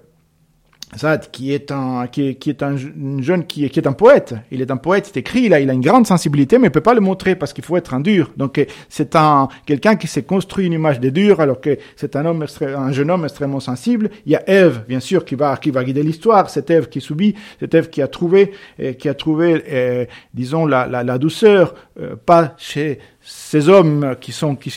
qui 1.33 1.53
est 1.53 1.71
un, 1.71 2.07
qui 2.07 2.29
est, 2.29 2.35
qui 2.35 2.49
est 2.49 2.63
un 2.63 2.77
jeune 2.77 3.45
qui 3.45 3.69
qui 3.69 3.79
est 3.79 3.87
un 3.87 3.93
poète. 3.93 4.33
Il 4.51 4.61
est 4.61 4.71
un 4.71 4.77
poète, 4.77 5.11
il 5.13 5.19
écrit, 5.19 5.41
il 5.41 5.53
a, 5.53 5.59
il 5.59 5.69
a 5.69 5.73
une 5.73 5.81
grande 5.81 6.07
sensibilité, 6.07 6.57
mais 6.57 6.67
il 6.67 6.71
peut 6.71 6.79
pas 6.79 6.93
le 6.93 7.01
montrer 7.01 7.35
parce 7.35 7.51
qu'il 7.51 7.65
faut 7.65 7.75
être 7.75 7.93
un 7.93 7.99
dur. 7.99 8.31
Donc, 8.37 8.65
c'est 8.87 9.15
un, 9.17 9.49
quelqu'un 9.65 9.97
qui 9.97 10.07
s'est 10.07 10.23
construit 10.23 10.65
une 10.65 10.73
image 10.73 11.01
de 11.01 11.09
dur 11.09 11.41
alors 11.41 11.59
que 11.59 11.77
c'est 11.97 12.15
un 12.15 12.25
un 12.25 12.91
jeune 12.91 13.11
homme 13.11 13.25
extrêmement 13.25 13.59
sensible. 13.59 14.09
Il 14.25 14.31
y 14.31 14.35
a 14.35 14.49
Ève, 14.49 14.85
bien 14.87 15.01
sûr, 15.01 15.25
qui 15.25 15.35
va, 15.35 15.57
qui 15.57 15.71
va 15.71 15.83
guider 15.83 16.03
l'histoire. 16.03 16.49
Cette 16.49 16.69
Ève 16.69 16.87
qui 16.87 17.01
subit, 17.01 17.35
cette 17.59 17.73
Ève 17.73 17.89
qui 17.89 18.01
a 18.01 18.07
trouvé, 18.07 18.51
qui 18.97 19.09
a 19.09 19.13
trouvé, 19.13 19.63
euh, 19.69 20.05
disons, 20.33 20.65
la, 20.65 20.87
la 20.87 21.17
douceur, 21.17 21.73
euh, 21.99 22.15
pas 22.15 22.53
chez 22.59 22.99
ces 23.21 23.69
hommes 23.69 24.15
qui 24.21 24.31
sont, 24.31 24.55
qui, 24.55 24.71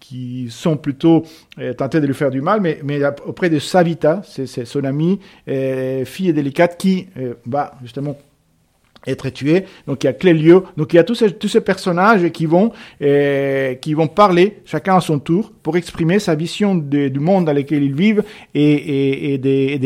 qui, 0.00 0.48
sont 0.50 0.76
plutôt 0.76 1.22
euh, 1.60 1.72
tentés 1.74 2.00
de 2.00 2.06
lui 2.08 2.14
faire 2.14 2.30
du 2.30 2.40
mal, 2.40 2.60
mais, 2.60 2.80
mais 2.82 3.00
auprès 3.24 3.50
de 3.50 3.60
Savita, 3.60 4.22
c'est 4.24 4.64
son 4.64 4.82
amie, 4.82 5.20
euh, 5.48 6.04
fille 6.04 6.32
délicate, 6.32 6.76
qui 6.76 7.06
va 7.46 7.74
justement 7.82 8.18
être 9.06 9.28
tuée. 9.28 9.64
Donc 9.86 10.02
il 10.02 10.08
y 10.08 10.10
a 10.10 10.12
Clélio, 10.12 10.64
donc 10.76 10.92
il 10.92 10.96
y 10.96 10.98
a 10.98 11.04
tous 11.04 11.14
ces, 11.14 11.30
tous 11.34 11.46
ces 11.46 11.60
personnages 11.60 12.28
qui 12.30 12.46
vont, 12.46 12.72
qui 12.98 13.94
vont 13.94 14.08
parler, 14.08 14.58
chacun 14.64 14.96
à 14.96 15.00
son 15.00 15.20
tour, 15.20 15.52
pour 15.62 15.76
exprimer 15.76 16.18
sa 16.18 16.34
vision 16.34 16.74
du 16.74 17.20
monde 17.20 17.44
dans 17.44 17.52
lequel 17.52 17.84
ils 17.84 17.94
vivent 17.94 18.24
et, 18.54 19.34
et, 19.34 19.38
des, 19.38 19.78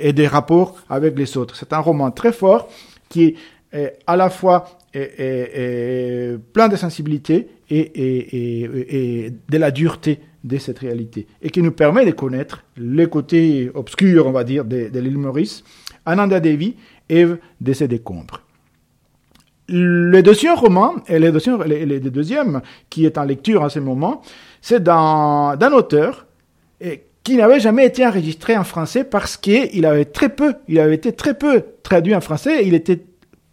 et 0.00 0.12
des 0.12 0.26
rapports 0.28 0.76
avec 0.88 1.18
les 1.18 1.36
autres. 1.36 1.56
C'est 1.56 1.72
un 1.72 1.80
roman 1.80 2.12
très 2.12 2.32
fort 2.32 2.68
qui 3.08 3.34
est 3.72 3.96
à 4.06 4.16
la 4.16 4.30
fois 4.30 4.78
et, 4.94 6.36
plein 6.52 6.68
de 6.68 6.76
sensibilité 6.76 7.48
et, 7.70 9.32
de 9.48 9.58
la 9.58 9.70
dureté 9.70 10.20
de 10.44 10.58
cette 10.58 10.78
réalité, 10.78 11.26
et 11.40 11.50
qui 11.50 11.62
nous 11.62 11.72
permet 11.72 12.04
de 12.04 12.10
connaître 12.10 12.64
les 12.76 13.08
côtés 13.08 13.70
obscurs, 13.74 14.26
on 14.26 14.32
va 14.32 14.44
dire, 14.44 14.64
de, 14.64 14.88
de 14.88 15.00
l'île 15.00 15.18
Maurice, 15.18 15.64
Ananda 16.04 16.38
Devi, 16.38 16.76
Eve 17.08 17.38
de 17.60 17.72
ses 17.72 17.88
décombres. 17.88 18.42
Le 19.66 20.20
deuxième 20.20 20.54
roman, 20.54 20.96
et 21.08 21.18
le 21.18 22.00
deuxième, 22.10 22.60
qui 22.90 23.06
est 23.06 23.16
en 23.16 23.24
lecture 23.24 23.62
en 23.62 23.70
ce 23.70 23.78
moment, 23.78 24.20
c'est 24.60 24.82
d'un 24.82 25.72
auteur 25.72 26.26
qui 27.22 27.36
n'avait 27.36 27.60
jamais 27.60 27.86
été 27.86 28.06
enregistré 28.06 28.56
en 28.58 28.64
français 28.64 29.04
parce 29.04 29.38
qu'il 29.38 29.86
avait 29.86 30.04
très 30.04 30.28
peu, 30.28 30.54
il 30.68 30.78
avait 30.78 30.94
été 30.94 31.12
très 31.12 31.32
peu 31.32 31.64
traduit 31.82 32.14
en 32.14 32.20
français, 32.20 32.66
il 32.66 32.74
était 32.74 33.00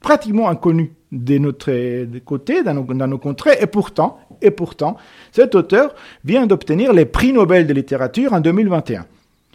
pratiquement 0.01 0.49
inconnu 0.49 0.91
de 1.11 1.37
notre 1.37 2.19
côté, 2.19 2.63
dans 2.63 2.73
nos, 3.07 3.17
contrées, 3.17 3.57
et 3.59 3.67
pourtant, 3.67 4.19
et 4.41 4.51
pourtant, 4.51 4.97
cet 5.31 5.55
auteur 5.55 5.93
vient 6.23 6.47
d'obtenir 6.47 6.93
les 6.93 7.05
prix 7.05 7.33
Nobel 7.33 7.67
de 7.67 7.73
littérature 7.73 8.33
en 8.33 8.39
2021. 8.39 9.05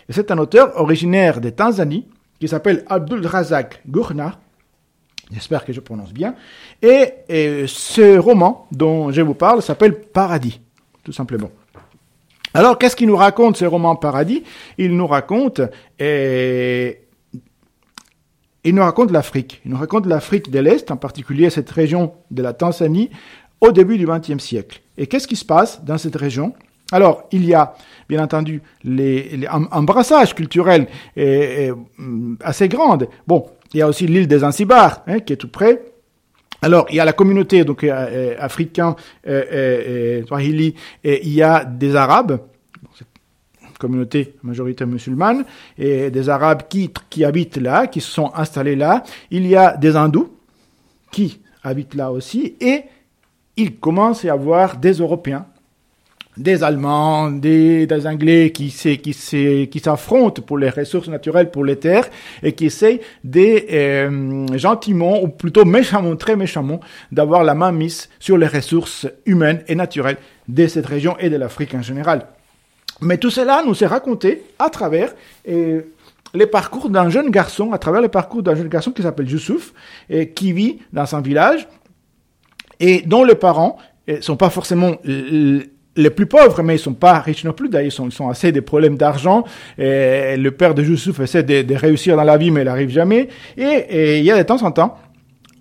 Et 0.08 0.12
c'est 0.12 0.30
un 0.30 0.38
auteur 0.38 0.78
originaire 0.80 1.40
de 1.40 1.50
Tanzanie, 1.50 2.06
qui 2.38 2.48
s'appelle 2.48 2.84
Abdul 2.88 3.26
Razak 3.26 3.80
Gurna, 3.88 4.38
j'espère 5.32 5.64
que 5.64 5.72
je 5.72 5.80
prononce 5.80 6.12
bien, 6.12 6.34
et, 6.82 7.14
ce 7.66 8.18
roman 8.18 8.66
dont 8.70 9.10
je 9.10 9.22
vous 9.22 9.34
parle 9.34 9.62
s'appelle 9.62 9.98
Paradis, 9.98 10.60
tout 11.04 11.12
simplement. 11.12 11.50
Alors, 12.52 12.78
qu'est-ce 12.78 12.96
qu'il 12.96 13.08
nous 13.08 13.16
raconte 13.16 13.56
ce 13.56 13.64
roman 13.66 13.96
Paradis? 13.96 14.42
Il 14.78 14.96
nous 14.96 15.06
raconte 15.06 15.60
il 18.68 18.74
nous 18.74 18.82
raconte 18.82 19.10
l'Afrique. 19.10 19.60
Il 19.64 19.70
nous 19.70 19.78
raconte 19.78 20.06
l'Afrique 20.06 20.50
de 20.50 20.58
l'Est, 20.58 20.90
en 20.90 20.96
particulier 20.96 21.50
cette 21.50 21.70
région 21.70 22.12
de 22.30 22.42
la 22.42 22.52
Tanzanie, 22.52 23.10
au 23.60 23.72
début 23.72 23.96
du 23.96 24.06
XXe 24.06 24.42
siècle. 24.42 24.80
Et 24.98 25.06
qu'est-ce 25.06 25.26
qui 25.26 25.36
se 25.36 25.44
passe 25.44 25.84
dans 25.84 25.98
cette 25.98 26.16
région? 26.16 26.52
Alors, 26.92 27.24
il 27.32 27.44
y 27.44 27.54
a, 27.54 27.74
bien 28.08 28.22
entendu, 28.22 28.62
les, 28.84 29.46
un, 29.50 29.82
brassage 29.82 30.34
culturel 30.34 30.86
assez 32.40 32.68
grand. 32.68 32.98
Bon, 33.26 33.46
il 33.74 33.78
y 33.78 33.82
a 33.82 33.88
aussi 33.88 34.06
l'île 34.06 34.28
des 34.28 34.38
Zanzibar, 34.38 35.02
hein, 35.06 35.20
qui 35.20 35.32
est 35.32 35.36
tout 35.36 35.50
près. 35.50 35.82
Alors, 36.62 36.86
il 36.90 36.96
y 36.96 37.00
a 37.00 37.04
la 37.04 37.12
communauté 37.12 37.64
donc 37.64 37.84
euh, 37.84 37.90
euh 37.90 38.36
africaine, 38.38 38.94
euh, 39.26 40.22
et 41.04 41.26
il 41.26 41.32
y 41.32 41.42
a 41.42 41.64
des 41.64 41.94
Arabes, 41.96 42.40
communauté 43.78 44.34
majoritaire 44.42 44.86
musulmane, 44.86 45.44
et 45.78 46.10
des 46.10 46.28
Arabes 46.28 46.62
qui, 46.68 46.90
qui 47.10 47.24
habitent 47.24 47.58
là, 47.58 47.86
qui 47.86 48.00
se 48.00 48.10
sont 48.10 48.32
installés 48.34 48.76
là. 48.76 49.02
Il 49.30 49.46
y 49.46 49.56
a 49.56 49.76
des 49.76 49.96
Hindous 49.96 50.30
qui 51.10 51.40
habitent 51.62 51.94
là 51.94 52.10
aussi, 52.12 52.56
et 52.60 52.82
il 53.56 53.76
commence 53.76 54.24
à 54.24 54.28
y 54.28 54.30
avoir 54.30 54.76
des 54.76 54.92
Européens, 54.92 55.46
des 56.36 56.62
Allemands, 56.62 57.30
des, 57.30 57.86
des 57.86 58.06
Anglais 58.06 58.52
qui 58.52 58.70
s'affrontent 58.70 60.42
pour 60.42 60.58
les 60.58 60.68
ressources 60.68 61.08
naturelles, 61.08 61.50
pour 61.50 61.64
les 61.64 61.76
terres, 61.76 62.08
et 62.42 62.52
qui 62.52 62.66
essayent 62.66 63.00
des 63.24 63.66
euh, 63.72 64.46
gentiment 64.58 65.22
ou 65.22 65.28
plutôt 65.28 65.64
méchamment, 65.64 66.14
très 66.16 66.36
méchamment, 66.36 66.80
d'avoir 67.10 67.42
la 67.42 67.54
main 67.54 67.72
mise 67.72 68.10
sur 68.18 68.36
les 68.36 68.46
ressources 68.46 69.06
humaines 69.24 69.62
et 69.66 69.74
naturelles 69.74 70.18
de 70.48 70.66
cette 70.66 70.86
région 70.86 71.16
et 71.18 71.30
de 71.30 71.36
l'Afrique 71.36 71.74
en 71.74 71.82
général. 71.82 72.26
Mais 73.00 73.18
tout 73.18 73.30
cela 73.30 73.62
nous 73.66 73.82
est 73.82 73.86
raconté 73.86 74.42
à 74.58 74.70
travers 74.70 75.14
euh, 75.48 75.82
les 76.34 76.46
parcours 76.46 76.88
d'un 76.88 77.10
jeune 77.10 77.30
garçon, 77.30 77.72
à 77.72 77.78
travers 77.78 78.00
le 78.00 78.08
parcours 78.08 78.42
d'un 78.42 78.54
jeune 78.54 78.68
garçon 78.68 78.90
qui 78.90 79.02
s'appelle 79.02 79.30
Youssouf, 79.30 79.72
et 80.08 80.30
qui 80.30 80.52
vit 80.52 80.78
dans 80.92 81.14
un 81.14 81.20
village 81.20 81.68
et 82.80 83.02
dont 83.02 83.24
les 83.24 83.34
parents 83.34 83.78
ne 84.08 84.14
euh, 84.14 84.20
sont 84.20 84.36
pas 84.36 84.50
forcément 84.50 84.96
les 85.04 86.10
plus 86.10 86.26
pauvres, 86.26 86.62
mais 86.62 86.76
ils 86.76 86.78
sont 86.78 86.94
pas 86.94 87.18
riches 87.20 87.44
non 87.44 87.52
plus. 87.52 87.68
D'ailleurs, 87.68 87.86
ils 87.86 87.92
sont, 87.92 88.06
ils 88.06 88.12
sont 88.12 88.28
assez 88.28 88.52
des 88.52 88.60
problèmes 88.60 88.96
d'argent. 88.96 89.44
Le 89.78 90.48
père 90.50 90.74
de 90.74 90.82
Youssouf 90.82 91.20
essaie 91.20 91.42
de, 91.42 91.74
réussir 91.74 92.16
dans 92.16 92.24
la 92.24 92.36
vie, 92.36 92.50
mais 92.50 92.60
il 92.60 92.64
n'arrive 92.64 92.90
jamais. 92.90 93.28
Et, 93.56 94.18
il 94.18 94.24
y 94.24 94.30
a 94.30 94.36
de 94.36 94.42
temps 94.42 94.62
en 94.62 94.72
temps 94.72 94.98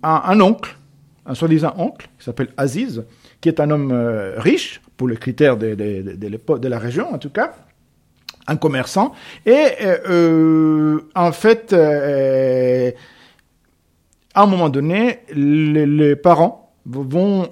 un 0.02 0.38
oncle, 0.40 0.76
un 1.24 1.34
soi-disant 1.34 1.74
oncle, 1.78 2.06
qui 2.18 2.24
s'appelle 2.24 2.48
Aziz, 2.58 3.02
qui 3.40 3.48
est 3.48 3.60
un 3.60 3.70
homme 3.70 3.90
euh, 3.92 4.34
riche, 4.38 4.80
pour 4.96 5.08
les 5.08 5.16
critères 5.16 5.56
de, 5.56 5.74
de, 5.74 6.58
de, 6.58 6.68
la 6.68 6.78
région 6.78 7.12
en 7.12 7.18
tout 7.18 7.30
cas, 7.30 7.54
un 8.46 8.56
commerçant. 8.56 9.12
Et 9.44 9.66
euh, 9.82 9.98
euh 10.08 11.00
en 11.14 11.32
fait, 11.32 11.72
à 11.72 12.92
un 14.42 14.46
moment 14.46 14.68
donné, 14.70 15.20
les, 15.34 16.16
parents 16.16 16.72
vont 16.86 17.48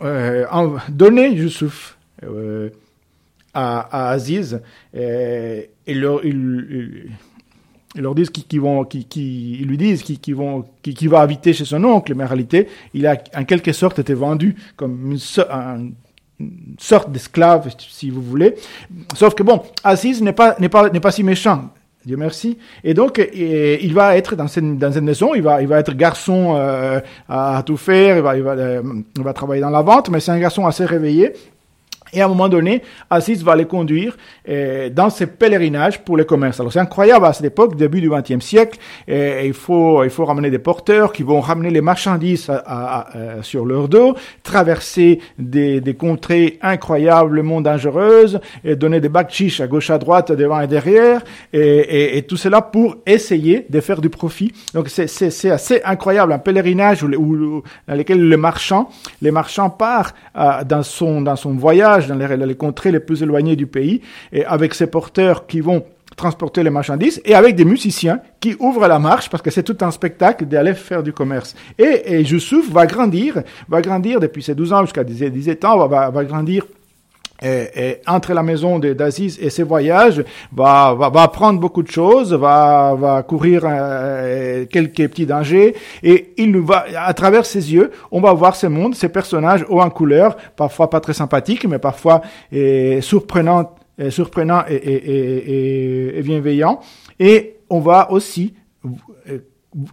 donner 0.89 1.29
Youssouf 1.31 1.99
à, 3.53 4.11
Aziz 4.11 4.63
et 4.95 5.69
leur, 5.89 6.25
ils, 6.25 7.11
ils 7.95 8.03
leur 8.03 8.15
disent 8.15 8.31
qu'ils 8.31 8.61
vont, 8.61 8.85
qui, 8.85 9.65
lui 9.65 9.79
disent 9.79 10.03
qu'ils 10.03 10.35
vont, 10.35 10.65
qui 10.83 11.07
va 11.07 11.21
habiter 11.21 11.53
chez 11.53 11.65
son 11.65 11.83
oncle, 11.85 12.15
mais 12.15 12.25
en 12.25 12.29
réalité, 12.29 12.69
il 12.93 13.07
a 13.07 13.17
en 13.37 13.45
quelque 13.45 13.73
sorte 13.73 13.99
été 13.99 14.15
vendu 14.15 14.57
comme 14.77 15.13
une, 15.13 15.19
un 15.51 15.89
une 16.41 16.77
sorte 16.79 17.11
d'esclave, 17.13 17.71
si 17.79 18.11
vous 18.11 18.23
voulez. 18.23 18.57
Sauf 19.15 19.35
que 19.35 19.43
bon, 19.43 19.63
Aziz 19.83 20.23
n'est 20.23 20.33
pas, 20.33 20.57
n'est 20.59 20.69
pas, 20.69 20.91
n'est 20.91 21.01
pas 21.01 21.13
si 21.13 21.23
méchant. 21.23 21.71
Dieu 22.05 22.17
merci. 22.19 22.59
Et 22.83 22.93
donc, 22.93 23.19
il 23.35 23.95
va 23.95 24.17
être 24.17 24.37
dans 24.37 24.47
cette, 24.47 24.79
dans 24.79 24.93
cette 24.93 25.03
maison, 25.05 25.35
il 25.35 25.43
va, 25.43 25.63
il 25.63 25.69
va 25.69 25.79
être 25.79 25.95
garçon 25.95 26.55
euh, 26.57 27.01
à, 27.29 27.63
tout 27.65 27.79
faire, 27.79 28.17
il 28.17 28.23
va, 28.23 28.37
il 28.37 28.43
va, 28.43 28.51
euh, 28.53 28.83
il 29.17 29.23
va 29.23 29.33
travailler 29.33 29.63
dans 29.63 29.71
la 29.71 29.81
vente, 29.81 30.11
mais 30.11 30.21
c'est 30.21 30.33
un 30.33 30.39
garçon 30.39 30.67
assez 30.67 30.85
réveillé. 30.85 31.33
Et 32.15 32.23
à 32.23 32.27
un 32.27 32.29
moment 32.29 32.49
donné, 32.49 32.83
Aziz 33.11 33.43
va 33.43 33.57
les 33.57 33.67
conduire 33.67 34.17
euh, 34.49 34.89
dans 34.89 35.11
ses 35.11 35.27
pèlerinages 35.27 36.01
pour 36.01 36.17
le 36.17 36.25
commerce. 36.25 36.61
Alors 36.61 36.73
c'est 36.73 36.79
incroyable 36.79 37.27
à 37.27 37.33
cette 37.33 37.47
époque, 37.47 37.77
début 37.77 38.01
du 38.01 38.11
XXe 38.11 38.45
siècle, 38.45 38.79
et 39.09 39.47
il 39.47 39.53
faut 39.53 40.05
il 40.05 40.11
faut 40.11 40.25
ramener 40.25 40.51
des 40.51 40.59
porteurs 40.59 41.13
qui 41.13 41.23
vont 41.23 41.41
ramener 41.41 41.71
les 41.71 41.81
marchandises 41.81 42.49
à, 42.51 43.09
sur 43.43 43.67
leur 43.67 43.89
dos, 43.89 44.15
traverser 44.43 45.21
des, 45.39 45.81
des 45.81 45.95
contrées 45.95 46.59
incroyablement 46.63 47.61
dangereuses, 47.61 48.41
et 48.65 48.77
donner 48.77 49.01
des 49.01 49.09
bacs 49.09 49.35
à 49.61 49.67
gauche 49.67 49.91
à 49.91 49.99
droite, 49.99 50.33
devant 50.33 50.61
et 50.61 50.67
derrière, 50.67 51.23
et, 51.53 52.25
tout 52.29 52.37
cela 52.37 52.63
pour 52.63 52.97
essayer 53.07 53.67
de 53.69 53.81
faire 53.81 54.01
du 54.01 54.09
profit. 54.09 54.53
Donc 54.73 54.89
c'est 54.89 55.09
c'est 55.09 55.51
assez 55.51 55.83
incroyable 55.85 56.33
un 56.33 56.39
pèlerinage 56.39 57.03
dans 57.03 57.63
lequel 57.89 58.29
le 58.29 58.37
marchand 58.37 58.89
les 59.23 59.31
marchands 59.31 59.71
part 59.71 60.13
euh, 60.37 60.65
dans 60.65 60.83
son 60.83 61.21
dans 61.21 61.37
son 61.37 61.53
voyage 61.53 62.04
dans 62.09 62.17
les, 62.17 62.55
contrées 62.55 62.93
les 62.93 63.01
plus 63.01 63.23
éloignées 63.23 63.57
du 63.57 63.67
pays, 63.67 64.01
et 64.33 64.45
avec 64.45 64.75
ces 64.75 64.87
porteurs 64.87 65.47
qui 65.47 65.61
vont 65.61 65.85
transporter 66.17 66.63
les 66.63 66.71
marchandises 66.71 67.21
et 67.25 67.35
avec 67.35 67.57
des 67.57 67.65
musiciens 67.65 68.21
qui 68.39 68.55
ouvrent 68.61 68.87
la 68.87 69.01
marche 69.01 69.29
parce 69.29 69.43
que 69.43 69.51
c'est 69.51 69.65
tout 69.65 69.77
un 69.81 69.91
spectacle 69.91 70.47
d'aller 70.47 70.75
faire 70.75 71.03
du 71.03 71.13
commerce. 71.13 71.57
Et, 71.77 72.03
et 72.07 72.21
Youssouf 72.21 72.71
va 72.71 72.87
grandir, 72.87 73.43
va 73.69 73.81
grandir 73.81 74.21
depuis 74.21 74.43
ses 74.43 74.55
12 74.55 74.73
ans 74.73 74.83
jusqu'à 74.83 75.03
17 75.03 75.65
ans, 75.65 75.89
va, 75.89 76.11
va 76.11 76.25
grandir 76.25 76.65
et, 77.43 78.01
entre 78.07 78.33
la 78.33 78.43
maison 78.43 78.79
d'Aziz 78.79 79.39
et 79.41 79.51
ses 79.51 79.63
voyages, 79.63 80.25
va, 80.53 80.95
va, 80.95 81.09
va 81.11 81.23
apprendre 81.23 81.61
beaucoup 81.61 81.83
de 81.83 81.91
choses, 81.91 82.33
va, 82.33 82.95
va 82.95 83.23
courir 83.23 83.63
euh, 83.65 84.67
quelques 84.67 85.09
petits 85.09 85.27
dangers, 85.27 85.75
et 86.03 86.33
il 86.37 86.51
nous 86.53 86.65
va, 86.65 86.87
à 86.97 87.13
travers 87.15 87.45
ses 87.45 87.73
yeux, 87.73 87.91
on 88.11 88.21
va 88.21 88.33
voir 88.33 88.57
ce 88.57 88.67
monde, 88.67 88.95
ces 88.95 89.09
personnages 89.09 89.65
haut 89.69 89.81
en 89.81 89.91
couleur, 89.91 90.37
parfois 90.57 90.89
pas 90.91 91.01
très 91.01 91.15
sympathiques, 91.15 91.67
mais 91.67 91.79
parfois 91.79 92.23
et, 92.53 93.01
surprenants, 93.01 93.75
et, 93.99 94.11
surprenants 94.11 94.65
et, 94.69 94.75
et, 94.75 96.15
et, 96.15 96.19
et 96.19 96.23
bienveillants. 96.23 96.81
Et 97.19 97.57
on 97.69 97.81
va 97.81 98.11
aussi 98.11 98.55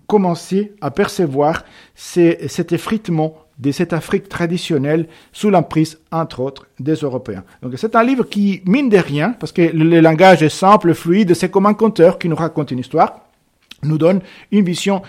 commencer 0.08 0.74
à 0.82 0.92
percevoir 0.92 1.64
cet 1.96 2.72
effritement 2.72 3.36
de 3.60 3.72
cette 3.72 3.94
Afrique 3.94 4.30
traditionnelle 4.30 5.08
sous 5.32 5.50
l'emprise, 5.50 6.00
entre 6.12 6.40
autres, 6.40 6.68
des 6.80 6.96
Européens. 6.96 7.44
Donc 7.62 7.74
c'est 7.78 7.96
un 7.96 8.04
livre 8.04 8.24
qui, 8.24 8.62
mine 8.66 8.90
de 8.90 8.98
rien, 8.98 9.36
parce 9.40 9.52
que 9.52 9.62
le 9.62 10.00
langage 10.00 10.44
est 10.44 10.50
simple, 10.50 10.94
fluide, 10.94 11.34
c'est 11.34 11.52
comme 11.52 11.66
un 11.66 11.74
conteur 11.74 12.18
qui 12.18 12.30
nous 12.30 12.36
raconte 12.36 12.72
une 12.72 12.80
histoire, 12.80 13.28
nous 13.84 13.98
donne 13.98 14.22
une 14.52 14.66
vision 14.66 15.02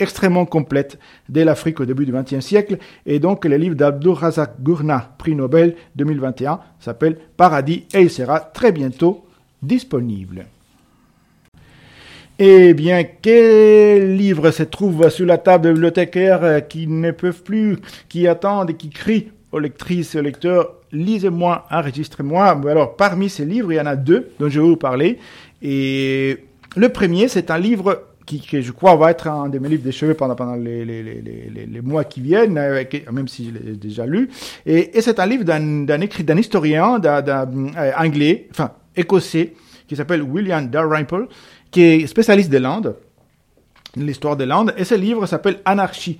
extrêmement 0.00 0.46
complète 0.46 0.98
de 1.28 1.42
l'Afrique 1.42 1.80
au 1.80 1.84
début 1.84 2.06
du 2.06 2.12
XXe 2.12 2.40
siècle. 2.40 2.78
Et 3.06 3.18
donc, 3.18 3.44
le 3.44 3.56
livre 3.56 3.74
d'Abdul 3.74 4.12
Razak 4.12 4.62
Gurna, 4.62 5.14
prix 5.18 5.34
Nobel 5.34 5.76
2021, 5.96 6.60
s'appelle 6.80 7.18
Paradis 7.36 7.84
et 7.92 8.00
il 8.00 8.10
sera 8.10 8.40
très 8.40 8.72
bientôt 8.72 9.26
disponible. 9.62 10.46
Eh 12.42 12.72
bien, 12.72 13.04
quels 13.04 14.16
livres 14.16 14.50
se 14.50 14.62
trouvent 14.62 15.10
sur 15.10 15.26
la 15.26 15.36
table 15.36 15.66
de 15.66 15.72
bibliothécaires 15.72 16.42
euh, 16.42 16.60
qui 16.60 16.86
ne 16.86 17.10
peuvent 17.10 17.42
plus, 17.42 17.76
qui 18.08 18.26
attendent 18.26 18.70
et 18.70 18.74
qui 18.74 18.88
crient 18.88 19.28
aux 19.52 19.58
lectrices 19.58 20.14
et 20.14 20.20
aux 20.20 20.22
lecteurs, 20.22 20.72
lisez-moi, 20.90 21.66
enregistrez-moi. 21.70 22.58
Alors, 22.66 22.96
parmi 22.96 23.28
ces 23.28 23.44
livres, 23.44 23.74
il 23.74 23.76
y 23.76 23.80
en 23.80 23.84
a 23.84 23.94
deux 23.94 24.30
dont 24.38 24.48
je 24.48 24.58
vais 24.58 24.66
vous 24.66 24.78
parler. 24.78 25.18
Et 25.60 26.38
le 26.76 26.88
premier, 26.88 27.28
c'est 27.28 27.50
un 27.50 27.58
livre 27.58 28.04
qui, 28.24 28.42
je 28.50 28.72
crois, 28.72 28.96
va 28.96 29.10
être 29.10 29.28
un 29.28 29.50
de 29.50 29.58
mes 29.58 29.68
livres 29.68 29.90
cheveux 29.90 30.14
pendant, 30.14 30.34
pendant 30.34 30.54
les, 30.54 31.82
mois 31.82 32.04
qui 32.04 32.22
viennent, 32.22 32.56
euh, 32.56 32.82
même 33.12 33.28
si 33.28 33.50
je 33.50 33.50
l'ai 33.50 33.76
déjà 33.76 34.06
lu. 34.06 34.30
Et, 34.64 34.96
et 34.96 35.02
c'est 35.02 35.20
un 35.20 35.26
livre 35.26 35.44
d'un 35.44 36.00
écrit 36.00 36.24
d'un 36.24 36.38
historien 36.38 36.98
d'un 36.98 37.26
euh, 37.76 37.92
anglais, 37.98 38.48
enfin 38.50 38.70
écossais, 38.96 39.52
qui 39.90 39.96
s'appelle 39.96 40.22
William 40.22 40.70
Dalrymple, 40.70 41.26
qui 41.70 41.82
est 41.82 42.06
spécialiste 42.06 42.50
de 42.50 42.58
l'Inde, 42.58 42.96
l'histoire 43.96 44.36
de 44.36 44.44
l'Inde, 44.44 44.74
et 44.76 44.84
ce 44.84 44.94
livre 44.94 45.26
s'appelle 45.26 45.60
Anarchie. 45.64 46.18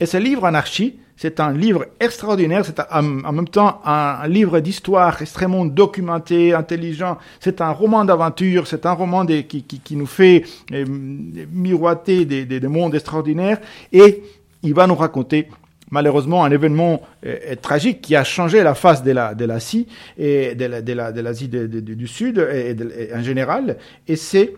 Et 0.00 0.06
ce 0.06 0.16
livre 0.16 0.44
Anarchie, 0.44 0.96
c'est 1.16 1.38
un 1.38 1.52
livre 1.52 1.86
extraordinaire, 2.00 2.64
c'est 2.64 2.80
en 2.90 3.32
même 3.32 3.48
temps 3.48 3.80
un 3.84 4.26
livre 4.26 4.58
d'histoire 4.58 5.22
extrêmement 5.22 5.64
documenté, 5.64 6.52
intelligent, 6.52 7.18
c'est 7.38 7.60
un 7.60 7.70
roman 7.70 8.04
d'aventure, 8.04 8.66
c'est 8.66 8.84
un 8.86 8.92
roman 8.92 9.24
qui, 9.24 9.44
qui, 9.44 9.62
qui, 9.62 9.96
nous 9.96 10.06
fait 10.06 10.44
euh, 10.72 10.84
miroiter 10.88 12.24
des, 12.24 12.44
des, 12.44 12.58
des, 12.58 12.68
mondes 12.68 12.96
extraordinaires, 12.96 13.60
et 13.92 14.24
il 14.64 14.74
va 14.74 14.88
nous 14.88 14.96
raconter 14.96 15.48
malheureusement 15.90 16.44
un 16.44 16.50
événement 16.50 17.00
euh, 17.24 17.54
tragique 17.62 18.00
qui 18.00 18.16
a 18.16 18.24
changé 18.24 18.62
la 18.64 18.74
face 18.74 19.04
de 19.04 19.12
la 19.12 19.34
de 19.34 19.44
l'Asie 19.44 19.86
et 20.18 20.56
de 20.56 20.64
la 20.64 21.12
de 21.12 21.20
l'Asie 21.20 21.48
du 21.48 22.08
Sud 22.08 22.38
et, 22.38 22.74
en 23.14 23.22
général. 23.22 23.76
Et 24.08 24.16
c'est 24.16 24.54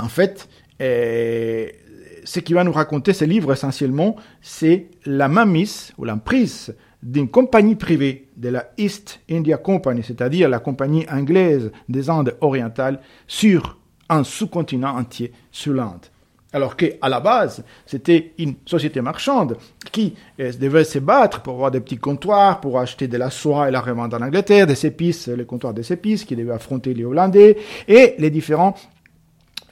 en 0.00 0.08
fait, 0.08 0.48
euh, 0.80 1.68
ce 2.24 2.40
qui 2.40 2.52
va 2.52 2.64
nous 2.64 2.72
raconter 2.72 3.12
ce 3.12 3.24
livre 3.24 3.52
essentiellement, 3.52 4.16
c'est 4.40 4.86
la 5.04 5.28
mainmise 5.28 5.92
ou 5.98 6.04
l'emprise 6.04 6.74
d'une 7.02 7.28
compagnie 7.28 7.76
privée 7.76 8.28
de 8.36 8.48
la 8.48 8.70
East 8.76 9.20
India 9.30 9.56
Company, 9.56 10.02
c'est-à-dire 10.02 10.48
la 10.48 10.58
compagnie 10.58 11.06
anglaise 11.10 11.70
des 11.88 12.10
Indes 12.10 12.36
orientales, 12.40 13.00
sur 13.26 13.78
un 14.08 14.24
sous-continent 14.24 14.96
entier, 14.96 15.32
sur 15.52 15.74
l'Inde. 15.74 16.06
Alors 16.52 16.76
qu'à 16.76 17.08
la 17.08 17.20
base, 17.20 17.62
c'était 17.84 18.32
une 18.38 18.54
société 18.64 19.02
marchande 19.02 19.58
qui 19.92 20.14
euh, 20.40 20.50
devait 20.58 20.84
se 20.84 20.98
battre 20.98 21.42
pour 21.42 21.54
avoir 21.54 21.70
des 21.70 21.80
petits 21.80 21.98
comptoirs, 21.98 22.60
pour 22.60 22.78
acheter 22.78 23.06
de 23.06 23.18
la 23.18 23.28
soie 23.28 23.68
et 23.68 23.70
la 23.70 23.82
revendre 23.82 24.16
en 24.16 24.22
Angleterre, 24.22 24.66
des 24.66 24.86
épices, 24.86 25.28
les 25.28 25.44
comptoirs 25.44 25.74
des 25.74 25.92
épices 25.92 26.24
qui 26.24 26.36
devaient 26.36 26.54
affronter 26.54 26.94
les 26.94 27.04
Hollandais 27.04 27.58
et 27.86 28.14
les 28.18 28.30
différents 28.30 28.74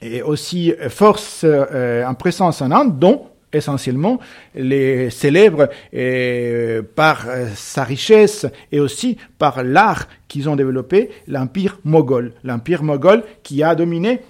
et 0.03 0.23
aussi 0.23 0.75
force 0.89 1.41
euh, 1.45 2.05
en 2.05 2.15
présence 2.15 2.63
en 2.63 2.71
Inde, 2.71 2.99
dont 2.99 3.27
essentiellement 3.53 4.19
les 4.55 5.11
célèbres 5.11 5.69
euh, 5.95 6.83
par 6.95 7.27
euh, 7.29 7.47
sa 7.55 7.85
richesse 7.85 8.47
et 8.73 8.81
aussi 8.81 9.17
par 9.39 9.63
l'art 9.63 10.09
qu'ils 10.29 10.49
ont 10.49 10.57
développé, 10.57 11.11
l'empire 11.27 11.79
moghol. 11.85 12.33
L'empire 12.45 12.83
moghol 12.83 13.23
qui 13.43 13.63
a 13.63 13.75
dominé 13.75 14.21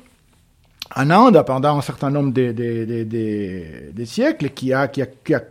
en 0.94 1.10
Inde 1.10 1.42
pendant 1.46 1.78
un 1.78 1.82
certain 1.82 2.10
nombre 2.10 2.32
de, 2.32 2.52
de, 2.52 2.84
de, 3.04 3.92
de 3.92 4.04
siècles, 4.04 4.50
qui 4.50 4.72
a, 4.72 4.88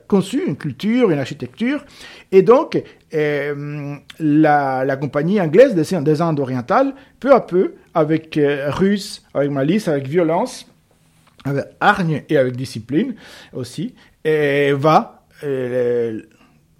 conçu 0.07 0.43
une 0.47 0.55
culture, 0.55 1.11
une 1.11 1.19
architecture, 1.19 1.83
et 2.31 2.41
donc 2.41 2.81
euh, 3.13 3.95
la, 4.19 4.97
compagnie 4.97 5.41
anglaise 5.41 5.75
des, 5.75 5.99
des, 6.01 6.21
Indes 6.21 6.39
orientales, 6.39 6.93
peu 7.19 7.33
à 7.33 7.41
peu, 7.41 7.75
avec 7.93 8.37
euh, 8.37 8.71
avec 9.33 9.51
malice, 9.51 9.87
avec 9.87 10.07
violence, 10.07 10.67
avec 11.43 11.65
hargne 11.79 12.23
et 12.29 12.37
avec 12.37 12.55
discipline 12.55 13.15
aussi, 13.53 13.93
et 14.23 14.71
va 14.73 15.25
euh, 15.43 16.21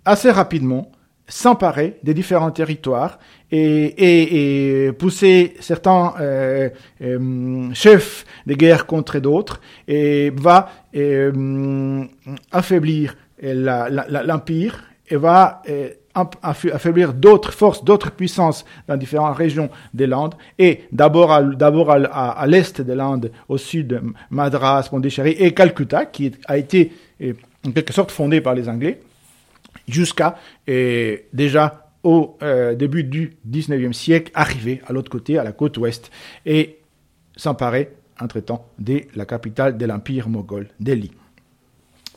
assez 0.05 0.31
rapidement 0.31 0.91
s'emparer 1.27 1.99
des 2.03 2.13
différents 2.13 2.51
territoires 2.51 3.19
et, 3.55 4.91
pousser 4.97 5.55
certains 5.59 6.13
euh, 6.19 6.69
euh, 7.01 7.69
chefs 7.73 8.25
de 8.45 8.53
guerre 8.53 8.85
contre 8.85 9.19
d'autres 9.19 9.61
et 9.87 10.31
va 10.35 10.69
euh, 10.95 12.03
affaiblir 12.51 13.15
l'empire 13.41 14.83
et 15.07 15.17
va 15.17 15.61
affaiblir 16.41 17.13
d'autres 17.13 17.51
forces, 17.51 17.83
d'autres 17.83 18.11
puissances 18.11 18.65
dans 18.87 18.97
différentes 18.97 19.37
régions 19.37 19.69
de 19.93 20.05
l'Inde 20.05 20.33
et 20.57 20.81
d'abord 20.91 21.31
à, 21.31 21.39
à, 21.39 22.47
l'est 22.47 22.81
de 22.81 22.93
l'Inde, 22.93 23.31
au 23.49 23.57
sud, 23.57 24.01
Madras, 24.31 24.87
Pondichéry 24.89 25.31
et 25.31 25.53
Calcutta 25.53 26.05
qui 26.05 26.31
a 26.47 26.57
été 26.57 26.91
en 27.67 27.71
quelque 27.71 27.93
sorte 27.93 28.11
fondé 28.11 28.41
par 28.41 28.55
les 28.55 28.69
Anglais 28.69 29.01
jusqu'à 29.87 30.37
déjà 30.65 31.85
au 32.05 32.37
euh, 32.43 32.75
début 32.75 33.03
du 33.03 33.35
19e 33.49 33.91
siècle 33.91 34.31
arriver 34.35 34.81
à 34.85 34.93
l'autre 34.93 35.09
côté, 35.09 35.37
à 35.37 35.43
la 35.43 35.51
côte 35.51 35.77
ouest, 35.77 36.11
et 36.45 36.79
s'emparer, 37.35 37.91
entre-temps, 38.21 38.69
de 38.79 39.01
la 39.15 39.25
capitale 39.25 39.77
de 39.77 39.85
l'empire 39.85 40.29
moghol, 40.29 40.67
Delhi. 40.79 41.11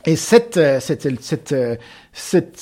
Et 0.05 0.15
cette, 0.15 0.57
euh, 0.57 0.79
euh, 1.51 1.75
cette 2.13 2.59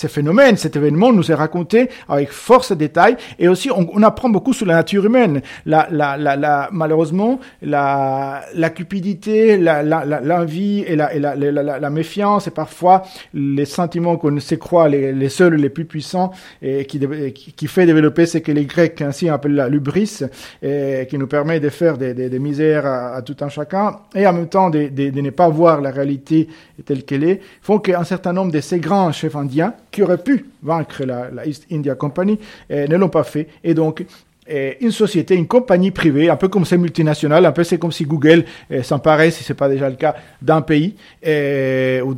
ce 0.00 0.06
phénomène, 0.06 0.56
cet 0.56 0.76
événement 0.76 1.12
nous 1.12 1.30
est 1.30 1.34
raconté 1.34 1.90
avec 2.08 2.30
force 2.30 2.70
de 2.70 2.76
détail 2.76 3.16
et 3.38 3.48
aussi 3.48 3.70
on, 3.70 3.86
on 3.92 4.02
apprend 4.02 4.30
beaucoup 4.30 4.54
sur 4.54 4.64
la 4.64 4.72
nature 4.74 5.04
humaine. 5.04 5.42
La, 5.66 5.88
la, 5.90 6.16
la, 6.16 6.36
la 6.36 6.70
malheureusement, 6.72 7.38
la, 7.60 8.40
la 8.54 8.70
cupidité, 8.70 9.58
l'envie 9.58 10.84
et, 10.86 10.96
la, 10.96 11.14
et 11.14 11.18
la, 11.20 11.90
méfiance 11.90 12.46
et 12.46 12.50
parfois 12.50 13.02
les 13.34 13.66
sentiments 13.66 14.16
qu'on 14.16 14.40
se 14.40 14.54
croit 14.54 14.88
les, 14.88 15.12
les 15.12 15.28
seuls, 15.28 15.56
les 15.56 15.68
plus 15.68 15.84
puissants 15.84 16.30
et 16.62 16.86
qui, 16.86 16.98
qui 17.34 17.66
fait 17.66 17.84
développer 17.84 18.24
ce 18.24 18.38
que 18.38 18.52
les 18.52 18.64
Grecs 18.64 19.02
ainsi 19.02 19.28
appellent 19.28 19.54
la 19.54 19.68
lubris 19.68 20.20
et 20.62 21.06
qui 21.10 21.18
nous 21.18 21.26
permet 21.26 21.60
de 21.60 21.68
faire 21.68 21.98
des, 21.98 22.14
des, 22.14 22.30
des 22.30 22.38
misères 22.38 22.86
à, 22.86 23.20
tout 23.20 23.36
un 23.42 23.50
chacun 23.50 23.96
et 24.14 24.26
en 24.26 24.32
même 24.32 24.48
temps 24.48 24.70
de, 24.70 24.88
de, 24.88 25.10
de 25.10 25.20
ne 25.20 25.30
pas 25.30 25.50
voir 25.50 25.82
la 25.82 25.90
réalité 25.90 26.48
telle 26.86 27.04
qu'elle 27.04 27.24
est, 27.24 27.40
font 27.60 27.78
qu'un 27.78 28.04
certain 28.04 28.32
nombre 28.32 28.50
de 28.52 28.60
ces 28.60 28.80
grands 28.80 29.12
chefs 29.12 29.36
indiens 29.36 29.74
qui 29.90 30.02
auraient 30.02 30.22
pu 30.22 30.46
vaincre 30.62 31.04
la, 31.04 31.46
East 31.46 31.66
India 31.70 31.94
Company 31.94 32.38
eh, 32.68 32.88
ne 32.88 32.96
l'ont 32.96 33.08
pas 33.08 33.24
fait. 33.24 33.48
Et 33.64 33.74
donc, 33.74 34.04
eh, 34.46 34.76
une 34.80 34.90
société, 34.90 35.34
une 35.34 35.46
compagnie 35.46 35.90
privée, 35.90 36.28
un 36.28 36.36
peu 36.36 36.48
comme 36.48 36.64
ces 36.64 36.78
multinationales, 36.78 37.46
un 37.46 37.52
peu 37.52 37.64
c'est 37.64 37.78
comme 37.78 37.92
si 37.92 38.04
Google 38.04 38.44
eh, 38.70 38.82
s'emparait, 38.82 39.30
si 39.30 39.44
c'est 39.44 39.54
pas 39.54 39.68
déjà 39.68 39.88
le 39.88 39.96
cas, 39.96 40.14
d'un 40.40 40.62
pays 40.62 40.96
ou, 41.24 42.14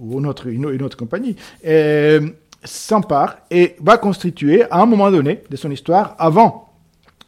ou, 0.00 0.18
une, 0.18 0.26
autre, 0.26 0.48
une, 0.48 0.82
autre 0.82 0.96
compagnie, 0.96 1.36
s'empare 2.64 3.38
et 3.50 3.76
va 3.80 3.96
constituer 3.96 4.64
à 4.70 4.80
un 4.80 4.86
moment 4.86 5.10
donné 5.10 5.42
de 5.48 5.56
son 5.56 5.70
histoire, 5.70 6.14
avant 6.18 6.72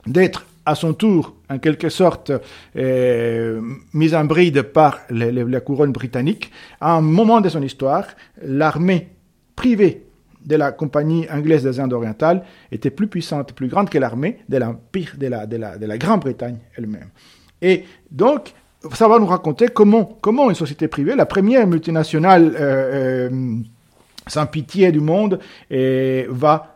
d'être 0.06 0.46
à 0.64 0.74
son 0.74 0.94
tour, 0.94 1.34
en 1.50 1.58
quelque 1.58 1.88
sorte, 1.88 2.32
euh, 2.76 3.60
mise 3.92 4.14
en 4.14 4.24
bride 4.24 4.62
par 4.62 5.00
la 5.10 5.60
couronne 5.60 5.92
britannique, 5.92 6.50
à 6.80 6.92
un 6.92 7.00
moment 7.00 7.40
de 7.40 7.48
son 7.48 7.62
histoire, 7.62 8.04
l'armée 8.42 9.08
privée 9.56 10.06
de 10.44 10.56
la 10.56 10.72
compagnie 10.72 11.26
anglaise 11.30 11.62
des 11.62 11.78
Indes 11.78 11.92
orientales 11.92 12.42
était 12.70 12.90
plus 12.90 13.06
puissante, 13.06 13.52
plus 13.52 13.68
grande 13.68 13.90
que 13.90 13.98
l'armée 13.98 14.38
de 14.48 14.56
l'empire 14.56 15.14
de 15.18 15.28
la, 15.28 15.46
de 15.46 15.56
la, 15.56 15.78
de 15.78 15.86
la 15.86 15.98
Grande-Bretagne 15.98 16.58
elle-même. 16.76 17.10
Et 17.60 17.84
donc, 18.10 18.52
ça 18.94 19.08
va 19.08 19.18
nous 19.18 19.26
raconter 19.26 19.68
comment, 19.68 20.04
comment 20.20 20.48
une 20.50 20.56
société 20.56 20.88
privée, 20.88 21.14
la 21.14 21.26
première 21.26 21.66
multinationale 21.66 22.54
euh, 22.58 23.28
euh, 23.30 23.56
sans 24.26 24.46
pitié 24.46 24.90
du 24.92 25.00
monde, 25.00 25.38
euh, 25.70 26.26
va 26.28 26.68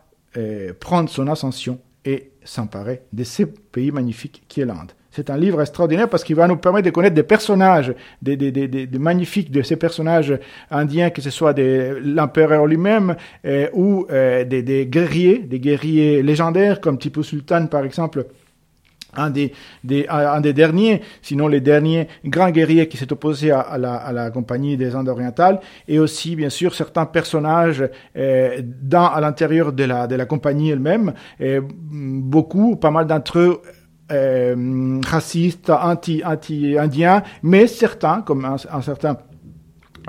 prendre 0.79 1.09
son 1.09 1.27
ascension 1.27 1.79
et 2.05 2.33
s'emparer 2.43 3.01
de 3.11 3.23
ce 3.23 3.41
pays 3.41 3.89
magnifique 3.89 4.43
qui 4.47 4.61
est 4.61 4.65
l'Inde. 4.65 4.91
C'est 5.17 5.31
un 5.31 5.37
livre 5.37 5.59
extraordinaire 5.61 6.07
parce 6.07 6.23
qu'il 6.23 6.35
va 6.35 6.47
nous 6.47 6.57
permettre 6.57 6.85
de 6.85 6.91
connaître 6.91 7.15
des 7.15 7.23
personnages, 7.23 7.91
des, 8.21 8.87
magnifiques 8.99 9.49
de 9.49 9.63
ces 9.63 9.75
personnages 9.75 10.37
indiens, 10.69 11.09
que 11.09 11.23
ce 11.23 11.31
soit 11.31 11.57
l'empereur 11.57 12.67
lui-même 12.67 13.15
euh, 13.43 13.67
ou 13.73 14.05
euh, 14.11 14.43
des, 14.43 14.85
guerriers, 14.85 15.39
des 15.39 15.59
guerriers 15.59 16.21
légendaires 16.21 16.79
comme 16.79 16.99
Tipu 16.99 17.23
Sultan 17.23 17.65
par 17.65 17.83
exemple, 17.83 18.27
un 19.15 19.31
des, 19.31 19.53
derniers, 20.53 21.01
sinon 21.23 21.47
les 21.47 21.61
derniers 21.61 22.07
grands 22.23 22.51
guerriers 22.51 22.87
qui 22.87 22.97
s'est 22.97 23.11
opposé 23.11 23.49
à, 23.49 23.75
la, 23.79 24.29
compagnie 24.29 24.77
des 24.77 24.93
Indes 24.93 25.09
orientales, 25.09 25.59
et 25.87 25.97
aussi 25.97 26.35
bien 26.35 26.51
sûr 26.51 26.75
certains 26.75 27.07
personnages 27.07 27.83
euh, 28.15 28.61
à 28.93 29.19
l'intérieur 29.19 29.73
de 29.73 29.87
de 30.07 30.15
la 30.15 30.25
compagnie 30.27 30.69
elle-même, 30.69 31.13
beaucoup, 31.41 32.75
pas 32.75 32.91
mal 32.91 33.07
d'entre 33.07 33.39
eux 33.39 33.61
euh, 34.11 35.01
racistes, 35.05 35.69
anti, 35.69 36.21
anti-indiens, 36.25 37.23
mais 37.43 37.67
certains, 37.67 38.21
comme 38.21 38.45
un, 38.45 38.55
un 38.71 38.81
certain 38.81 39.17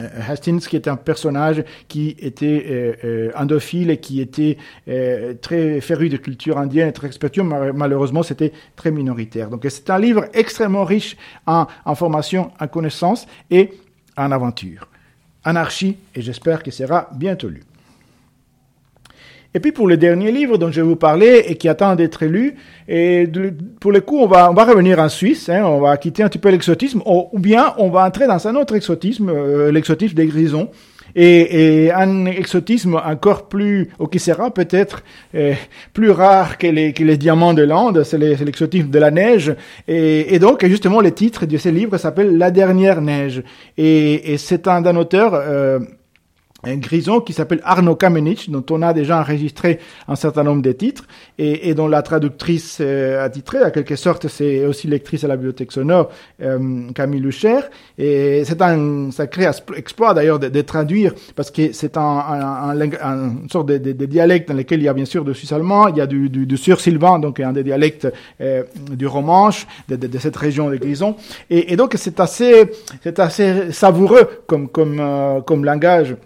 euh, 0.00 0.08
Hastings, 0.28 0.60
qui 0.60 0.76
est 0.76 0.86
un 0.86 0.96
personnage 0.96 1.64
qui 1.88 2.14
était 2.20 2.64
euh, 2.68 2.92
euh 3.04 3.30
endophile 3.34 3.90
et 3.90 3.98
qui 3.98 4.20
était 4.20 4.56
euh, 4.86 5.34
très 5.34 5.80
féru 5.80 6.08
de 6.08 6.16
culture 6.16 6.58
indienne 6.58 6.88
et 6.88 6.92
très 6.92 7.08
respectueux, 7.08 7.42
malheureusement 7.42 8.22
c'était 8.22 8.52
très 8.76 8.90
minoritaire. 8.90 9.50
Donc 9.50 9.66
c'est 9.68 9.90
un 9.90 9.98
livre 9.98 10.26
extrêmement 10.34 10.84
riche 10.84 11.16
en 11.46 11.66
information, 11.84 12.52
en 12.60 12.68
connaissances 12.68 13.26
et 13.50 13.70
en 14.16 14.30
aventure. 14.30 14.88
Anarchie, 15.44 15.96
et 16.14 16.22
j'espère 16.22 16.62
qu'il 16.62 16.72
sera 16.72 17.08
bientôt 17.14 17.48
lu. 17.48 17.62
Et 19.54 19.60
puis 19.60 19.72
pour 19.72 19.88
le 19.88 19.96
dernier 19.96 20.30
livre 20.30 20.58
dont 20.58 20.70
je 20.70 20.80
vais 20.80 20.86
vous 20.86 20.96
parler 20.96 21.44
et 21.46 21.54
qui 21.56 21.68
attend 21.68 21.94
d'être 21.94 22.26
lu, 22.26 22.54
et 22.86 23.26
pour 23.80 23.92
le 23.92 24.00
coup 24.02 24.18
on 24.18 24.26
va, 24.26 24.50
on 24.50 24.54
va 24.54 24.64
revenir 24.64 24.98
en 24.98 25.08
Suisse, 25.08 25.48
hein, 25.48 25.64
on 25.64 25.80
va 25.80 25.96
quitter 25.96 26.22
un 26.22 26.28
petit 26.28 26.38
peu 26.38 26.50
l'exotisme, 26.50 27.02
ou, 27.06 27.38
bien 27.38 27.74
on 27.78 27.88
va 27.88 28.04
entrer 28.04 28.26
dans 28.26 28.46
un 28.46 28.54
autre 28.56 28.74
exotisme, 28.74 29.30
euh, 29.30 29.72
l'exotisme 29.72 30.14
des 30.14 30.26
grisons. 30.26 30.70
Et, 31.14 31.86
et, 31.86 31.92
un 31.92 32.26
exotisme 32.26 33.00
encore 33.02 33.48
plus, 33.48 33.88
ou 33.98 34.06
qui 34.06 34.18
sera 34.18 34.52
peut-être 34.52 35.02
euh, 35.34 35.54
plus 35.94 36.10
rare 36.10 36.58
que 36.58 36.66
les, 36.66 36.92
que 36.92 37.02
les 37.02 37.16
diamants 37.16 37.54
de 37.54 37.62
l'Ande, 37.62 38.04
c'est 38.04 38.18
l'exotisme 38.18 38.90
de 38.90 38.98
la 38.98 39.10
neige. 39.10 39.54
Et, 39.88 40.34
et, 40.34 40.38
donc, 40.38 40.64
justement, 40.66 41.00
le 41.00 41.10
titre 41.12 41.46
de 41.46 41.56
ce 41.56 41.70
livre 41.70 41.96
s'appelle 41.96 42.36
La 42.36 42.50
dernière 42.50 43.00
neige. 43.00 43.42
Et, 43.78 44.34
et 44.34 44.36
c'est 44.36 44.68
un, 44.68 44.84
un 44.84 44.96
auteur 44.96 45.32
euh, 45.34 45.78
un 46.64 46.76
grison 46.76 47.20
qui 47.20 47.32
s'appelle 47.32 47.60
Arno 47.62 47.94
Kamenich, 47.94 48.50
dont 48.50 48.64
on 48.70 48.82
a 48.82 48.92
déjà 48.92 49.20
enregistré 49.20 49.78
un 50.08 50.16
certain 50.16 50.42
nombre 50.42 50.62
de 50.62 50.72
titres, 50.72 51.04
et, 51.38 51.68
et 51.68 51.74
dont 51.74 51.86
la 51.86 52.02
traductrice 52.02 52.78
euh, 52.80 53.24
a 53.24 53.30
titré, 53.30 53.58
à 53.58 53.70
quelque 53.70 53.94
sorte, 53.94 54.26
c'est 54.26 54.64
aussi 54.66 54.88
lectrice 54.88 55.22
à 55.22 55.28
la 55.28 55.36
bibliothèque 55.36 55.70
sonore, 55.70 56.10
euh, 56.42 56.90
Camille 56.94 57.20
Lucher. 57.20 57.60
Et 57.96 58.42
c'est 58.44 58.60
un 58.60 59.10
sacré 59.12 59.48
exploit 59.76 60.14
d'ailleurs 60.14 60.40
de, 60.40 60.48
de, 60.48 60.60
traduire, 60.62 61.14
parce 61.36 61.52
que 61.52 61.72
c'est 61.72 61.96
un, 61.96 62.00
un, 62.00 62.80
un, 62.80 63.40
une 63.42 63.50
sorte 63.50 63.68
de, 63.68 63.78
de, 63.78 63.92
de, 63.92 64.06
dialecte 64.06 64.48
dans 64.48 64.54
lequel 64.54 64.80
il 64.80 64.84
y 64.84 64.88
a 64.88 64.94
bien 64.94 65.04
sûr 65.04 65.24
du 65.24 65.34
suisse 65.34 65.52
allemand, 65.52 65.88
il 65.88 65.96
y 65.96 66.00
a 66.00 66.06
du, 66.06 66.28
du, 66.28 66.44
du 66.44 66.56
sur-sylvan, 66.56 67.20
donc 67.20 67.38
un 67.38 67.52
des 67.52 67.62
dialectes 67.62 68.08
euh, 68.40 68.64
du 68.90 69.06
romanche, 69.06 69.66
de, 69.88 70.18
cette 70.18 70.36
région 70.36 70.70
de 70.70 70.76
Grison. 70.76 71.14
Et, 71.50 71.72
et 71.72 71.76
donc 71.76 71.94
c'est 71.96 72.18
assez, 72.18 72.70
c'est 73.02 73.20
assez 73.20 73.70
savoureux 73.70 74.28
comme, 74.48 74.68
comme, 74.68 74.98
euh, 74.98 75.40
comme 75.40 75.64
langage. 75.64 76.16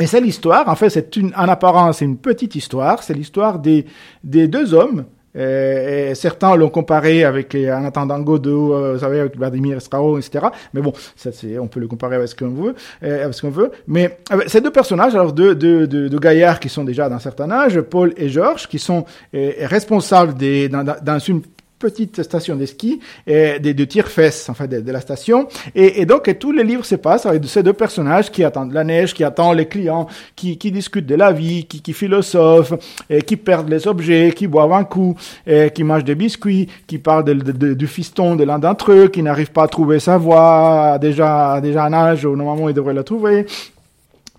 Et 0.00 0.06
c'est 0.06 0.20
l'histoire, 0.20 0.68
en 0.68 0.74
fait, 0.74 0.90
c'est 0.90 1.16
une, 1.16 1.32
en 1.36 1.48
apparence, 1.48 1.98
c'est 1.98 2.04
une 2.04 2.16
petite 2.16 2.56
histoire, 2.56 3.02
c'est 3.02 3.14
l'histoire 3.14 3.58
des, 3.58 3.86
des 4.24 4.48
deux 4.48 4.74
hommes. 4.74 5.04
Euh, 5.36 6.10
et 6.10 6.14
certains 6.14 6.54
l'ont 6.54 6.68
comparé 6.68 7.24
avec 7.24 7.54
euh, 7.54 7.76
en 7.76 7.84
attendant 7.84 8.20
Godot, 8.20 8.74
euh, 8.74 8.92
vous 8.94 9.00
savez, 9.00 9.20
avec 9.20 9.36
Vladimir 9.36 9.82
Strauss, 9.82 10.24
etc. 10.24 10.46
Mais 10.72 10.80
bon, 10.80 10.92
ça, 11.16 11.32
c'est, 11.32 11.58
on 11.58 11.66
peut 11.66 11.80
le 11.80 11.88
comparer 11.88 12.16
avec 12.16 12.28
ce 12.28 12.36
qu'on 12.36 12.50
veut, 12.50 12.74
euh, 13.02 13.24
avec 13.24 13.34
ce 13.34 13.42
qu'on 13.42 13.50
veut. 13.50 13.72
Mais 13.88 14.16
ces 14.46 14.60
deux 14.60 14.70
personnages, 14.70 15.14
alors 15.14 15.32
deux, 15.32 15.54
deux, 15.54 15.86
deux, 15.86 16.08
deux, 16.08 16.18
gaillards 16.18 16.60
qui 16.60 16.68
sont 16.68 16.84
déjà 16.84 17.08
d'un 17.08 17.18
certain 17.18 17.50
âge, 17.50 17.80
Paul 17.80 18.14
et 18.16 18.28
Georges, 18.28 18.68
qui 18.68 18.78
sont 18.78 19.04
responsables 19.32 20.34
des, 20.34 20.68
dans, 20.68 20.84
dans 20.84 21.18
une 21.18 21.42
petite 21.84 22.22
station 22.22 22.56
de 22.56 22.64
ski 22.64 23.00
et 23.26 23.58
de, 23.58 23.72
de 23.72 23.84
tire-fesses 23.84 24.48
en 24.48 24.54
fait 24.54 24.68
de, 24.68 24.92
la 24.92 25.00
station. 25.00 25.48
Et, 25.74 26.00
et, 26.00 26.06
donc 26.06 26.22
tous 26.38 26.52
les 26.52 26.64
livres 26.64 26.86
se 26.86 26.94
passent 26.94 27.26
avec 27.26 27.44
ces 27.44 27.62
deux 27.62 27.74
personnages 27.74 28.30
qui 28.30 28.42
attendent 28.42 28.72
la 28.72 28.84
neige 28.84 29.12
qui 29.12 29.22
attendent 29.22 29.58
les 29.58 29.68
clients 29.74 30.06
qui, 30.34 30.56
qui 30.56 30.70
discutent 30.72 31.06
de 31.14 31.14
la 31.14 31.30
vie 31.32 31.66
qui, 31.66 31.82
qui 31.82 31.92
philosophent 31.92 32.74
et 33.10 33.20
qui 33.20 33.36
perdent 33.36 33.68
les 33.68 33.86
objets 33.86 34.32
qui 34.34 34.46
boivent 34.46 34.72
un 34.72 34.84
coup 34.84 35.14
et 35.46 35.70
qui 35.74 35.84
mangent 35.84 36.04
des 36.04 36.14
biscuits 36.14 36.68
qui 36.86 36.98
parlent 36.98 37.24
du 37.24 37.86
fiston 37.86 38.34
de 38.34 38.44
l'un 38.44 38.58
d'entre 38.58 38.92
eux 38.92 39.08
qui 39.08 39.22
n'arrive 39.22 39.52
pas 39.52 39.64
à 39.64 39.68
trouver 39.68 39.98
sa 40.00 40.16
voie 40.16 40.98
déjà 40.98 41.60
déjà 41.60 41.84
un 41.84 41.92
âge 41.92 42.24
où 42.24 42.34
normalement 42.34 42.70
il 42.70 42.74
devrait 42.74 42.94
la 42.94 43.04
trouver 43.04 43.46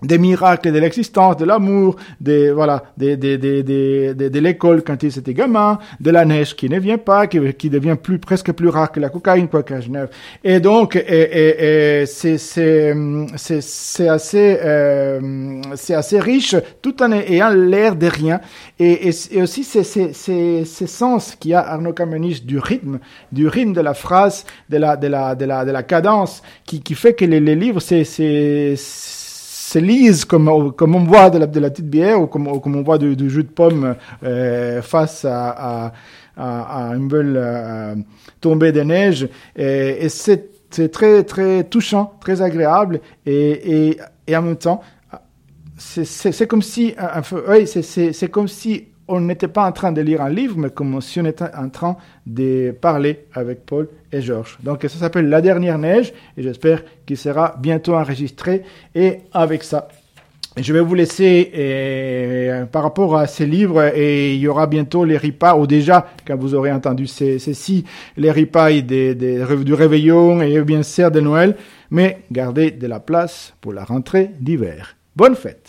des 0.06 0.18
miracles 0.18 0.72
de 0.72 0.78
l'existence, 0.78 1.36
de 1.36 1.44
l'amour, 1.44 1.96
des 2.20 2.50
voilà, 2.50 2.84
des, 2.96 3.16
des, 3.16 3.38
des, 3.38 3.62
des, 3.62 4.14
de 4.14 4.38
l'école 4.40 4.82
quand 4.82 5.02
ils 5.02 5.18
étaient 5.18 5.34
gamins, 5.34 5.78
de 6.00 6.10
la 6.10 6.24
neige 6.24 6.54
qui 6.56 6.68
ne 6.68 6.78
vient 6.78 6.98
pas, 6.98 7.26
qui, 7.26 7.40
qui 7.54 7.70
devient 7.70 7.96
plus 8.00 8.18
presque 8.18 8.52
plus 8.52 8.68
rare 8.68 8.92
que 8.92 9.00
la 9.00 9.08
cocaïne 9.08 9.48
quoi 9.48 9.62
qu'à 9.62 9.80
Genève. 9.80 10.08
Et 10.44 10.60
donc, 10.60 10.96
et, 10.96 11.00
et, 11.00 12.02
et 12.02 12.06
c'est 12.06 12.38
c'est 12.38 12.94
c'est 13.36 14.08
assez 14.08 14.58
euh, 14.62 15.60
c'est 15.74 15.94
assez 15.94 16.20
riche, 16.20 16.56
tout 16.82 17.02
en 17.02 17.12
ayant 17.12 17.50
l'air 17.50 17.96
de 17.96 18.06
rien. 18.06 18.40
Et, 18.78 19.08
et, 19.08 19.42
aussi 19.42 19.64
c'est 19.64 19.84
c'est 19.84 20.12
c'est 20.12 20.64
ce 20.64 20.86
sens 20.86 21.34
qu'il 21.34 21.52
y 21.52 21.54
a 21.54 21.60
Arnaud 21.60 21.92
Kamenich 21.92 22.44
du 22.44 22.58
rythme, 22.58 22.98
du 23.32 23.48
rythme 23.48 23.72
de 23.72 23.80
la 23.80 23.94
phrase, 23.94 24.44
de 24.70 24.76
la 24.76 24.96
de 24.96 25.08
la 25.08 25.34
de 25.34 25.44
la 25.44 25.64
de 25.64 25.70
la 25.70 25.82
cadence, 25.82 26.42
qui 26.64 26.80
qui 26.80 26.94
fait 26.94 27.14
que 27.14 27.24
les, 27.24 27.40
les 27.40 27.56
livres 27.56 27.80
c'est 27.80 28.04
c'est 28.04 28.74
se 29.66 29.80
lisent 29.80 30.24
comme, 30.24 30.72
comme 30.72 30.94
on 30.94 31.00
boit 31.00 31.28
de 31.28 31.38
la, 31.38 31.46
de 31.48 31.58
la 31.58 31.70
petite 31.70 31.90
bière 31.90 32.22
ou 32.22 32.28
comme, 32.28 32.60
comme 32.60 32.76
on 32.76 32.82
boit 32.82 32.98
du, 32.98 33.16
du 33.16 33.28
jus 33.28 33.42
de 33.42 33.48
pomme 33.48 33.96
euh, 34.22 34.80
face 34.80 35.24
à, 35.24 35.48
à, 35.48 35.92
à, 36.36 36.90
à 36.90 36.94
une 36.94 37.08
belle 37.08 37.34
euh, 37.36 37.96
tombée 38.40 38.70
de 38.70 38.82
neige. 38.82 39.28
Et, 39.56 40.04
et 40.04 40.08
c'est, 40.08 40.52
très, 40.92 41.24
très 41.24 41.64
touchant, 41.64 42.12
très 42.20 42.42
agréable 42.42 43.00
et, 43.24 43.88
et, 43.88 43.98
et 44.28 44.36
en 44.36 44.42
même 44.42 44.56
temps, 44.56 44.82
c'est, 45.76 46.46
comme 46.46 46.62
si, 46.62 46.94
un, 46.96 47.22
oui, 47.48 47.66
c'est 47.66 48.30
comme 48.30 48.46
si 48.46 48.86
on 49.08 49.20
n'était 49.20 49.48
pas 49.48 49.64
en 49.66 49.72
train 49.72 49.92
de 49.92 50.00
lire 50.00 50.22
un 50.22 50.30
livre, 50.30 50.56
mais 50.58 50.70
comme 50.70 51.00
si 51.00 51.20
on 51.20 51.26
était 51.26 51.44
en 51.56 51.68
train 51.68 51.96
de 52.26 52.74
parler 52.80 53.26
avec 53.34 53.64
Paul 53.64 53.88
et 54.12 54.20
Georges. 54.20 54.58
Donc 54.62 54.82
ça 54.82 54.88
s'appelle 54.88 55.28
La 55.28 55.40
dernière 55.40 55.78
neige, 55.78 56.12
et 56.36 56.42
j'espère 56.42 56.82
qu'il 57.04 57.16
sera 57.16 57.54
bientôt 57.58 57.94
enregistré. 57.94 58.62
Et 58.94 59.20
avec 59.32 59.62
ça, 59.62 59.88
je 60.56 60.72
vais 60.72 60.80
vous 60.80 60.94
laisser 60.94 61.50
et, 61.54 62.50
par 62.72 62.82
rapport 62.82 63.16
à 63.16 63.26
ces 63.26 63.46
livres, 63.46 63.92
et 63.94 64.34
il 64.34 64.40
y 64.40 64.48
aura 64.48 64.66
bientôt 64.66 65.04
les 65.04 65.18
ripas, 65.18 65.54
ou 65.56 65.66
déjà, 65.66 66.06
quand 66.26 66.36
vous 66.36 66.54
aurez 66.54 66.72
entendu 66.72 67.06
ces, 67.06 67.38
ci 67.38 67.84
les 68.16 68.30
ripas 68.30 68.80
des, 68.80 69.14
du 69.14 69.74
réveillon 69.74 70.40
et 70.40 70.60
bien 70.62 70.82
sûr 70.82 71.10
de 71.10 71.20
Noël, 71.20 71.56
mais 71.90 72.22
gardez 72.32 72.70
de 72.70 72.86
la 72.86 73.00
place 73.00 73.54
pour 73.60 73.72
la 73.72 73.84
rentrée 73.84 74.30
d'hiver. 74.40 74.96
Bonne 75.14 75.36
fête 75.36 75.65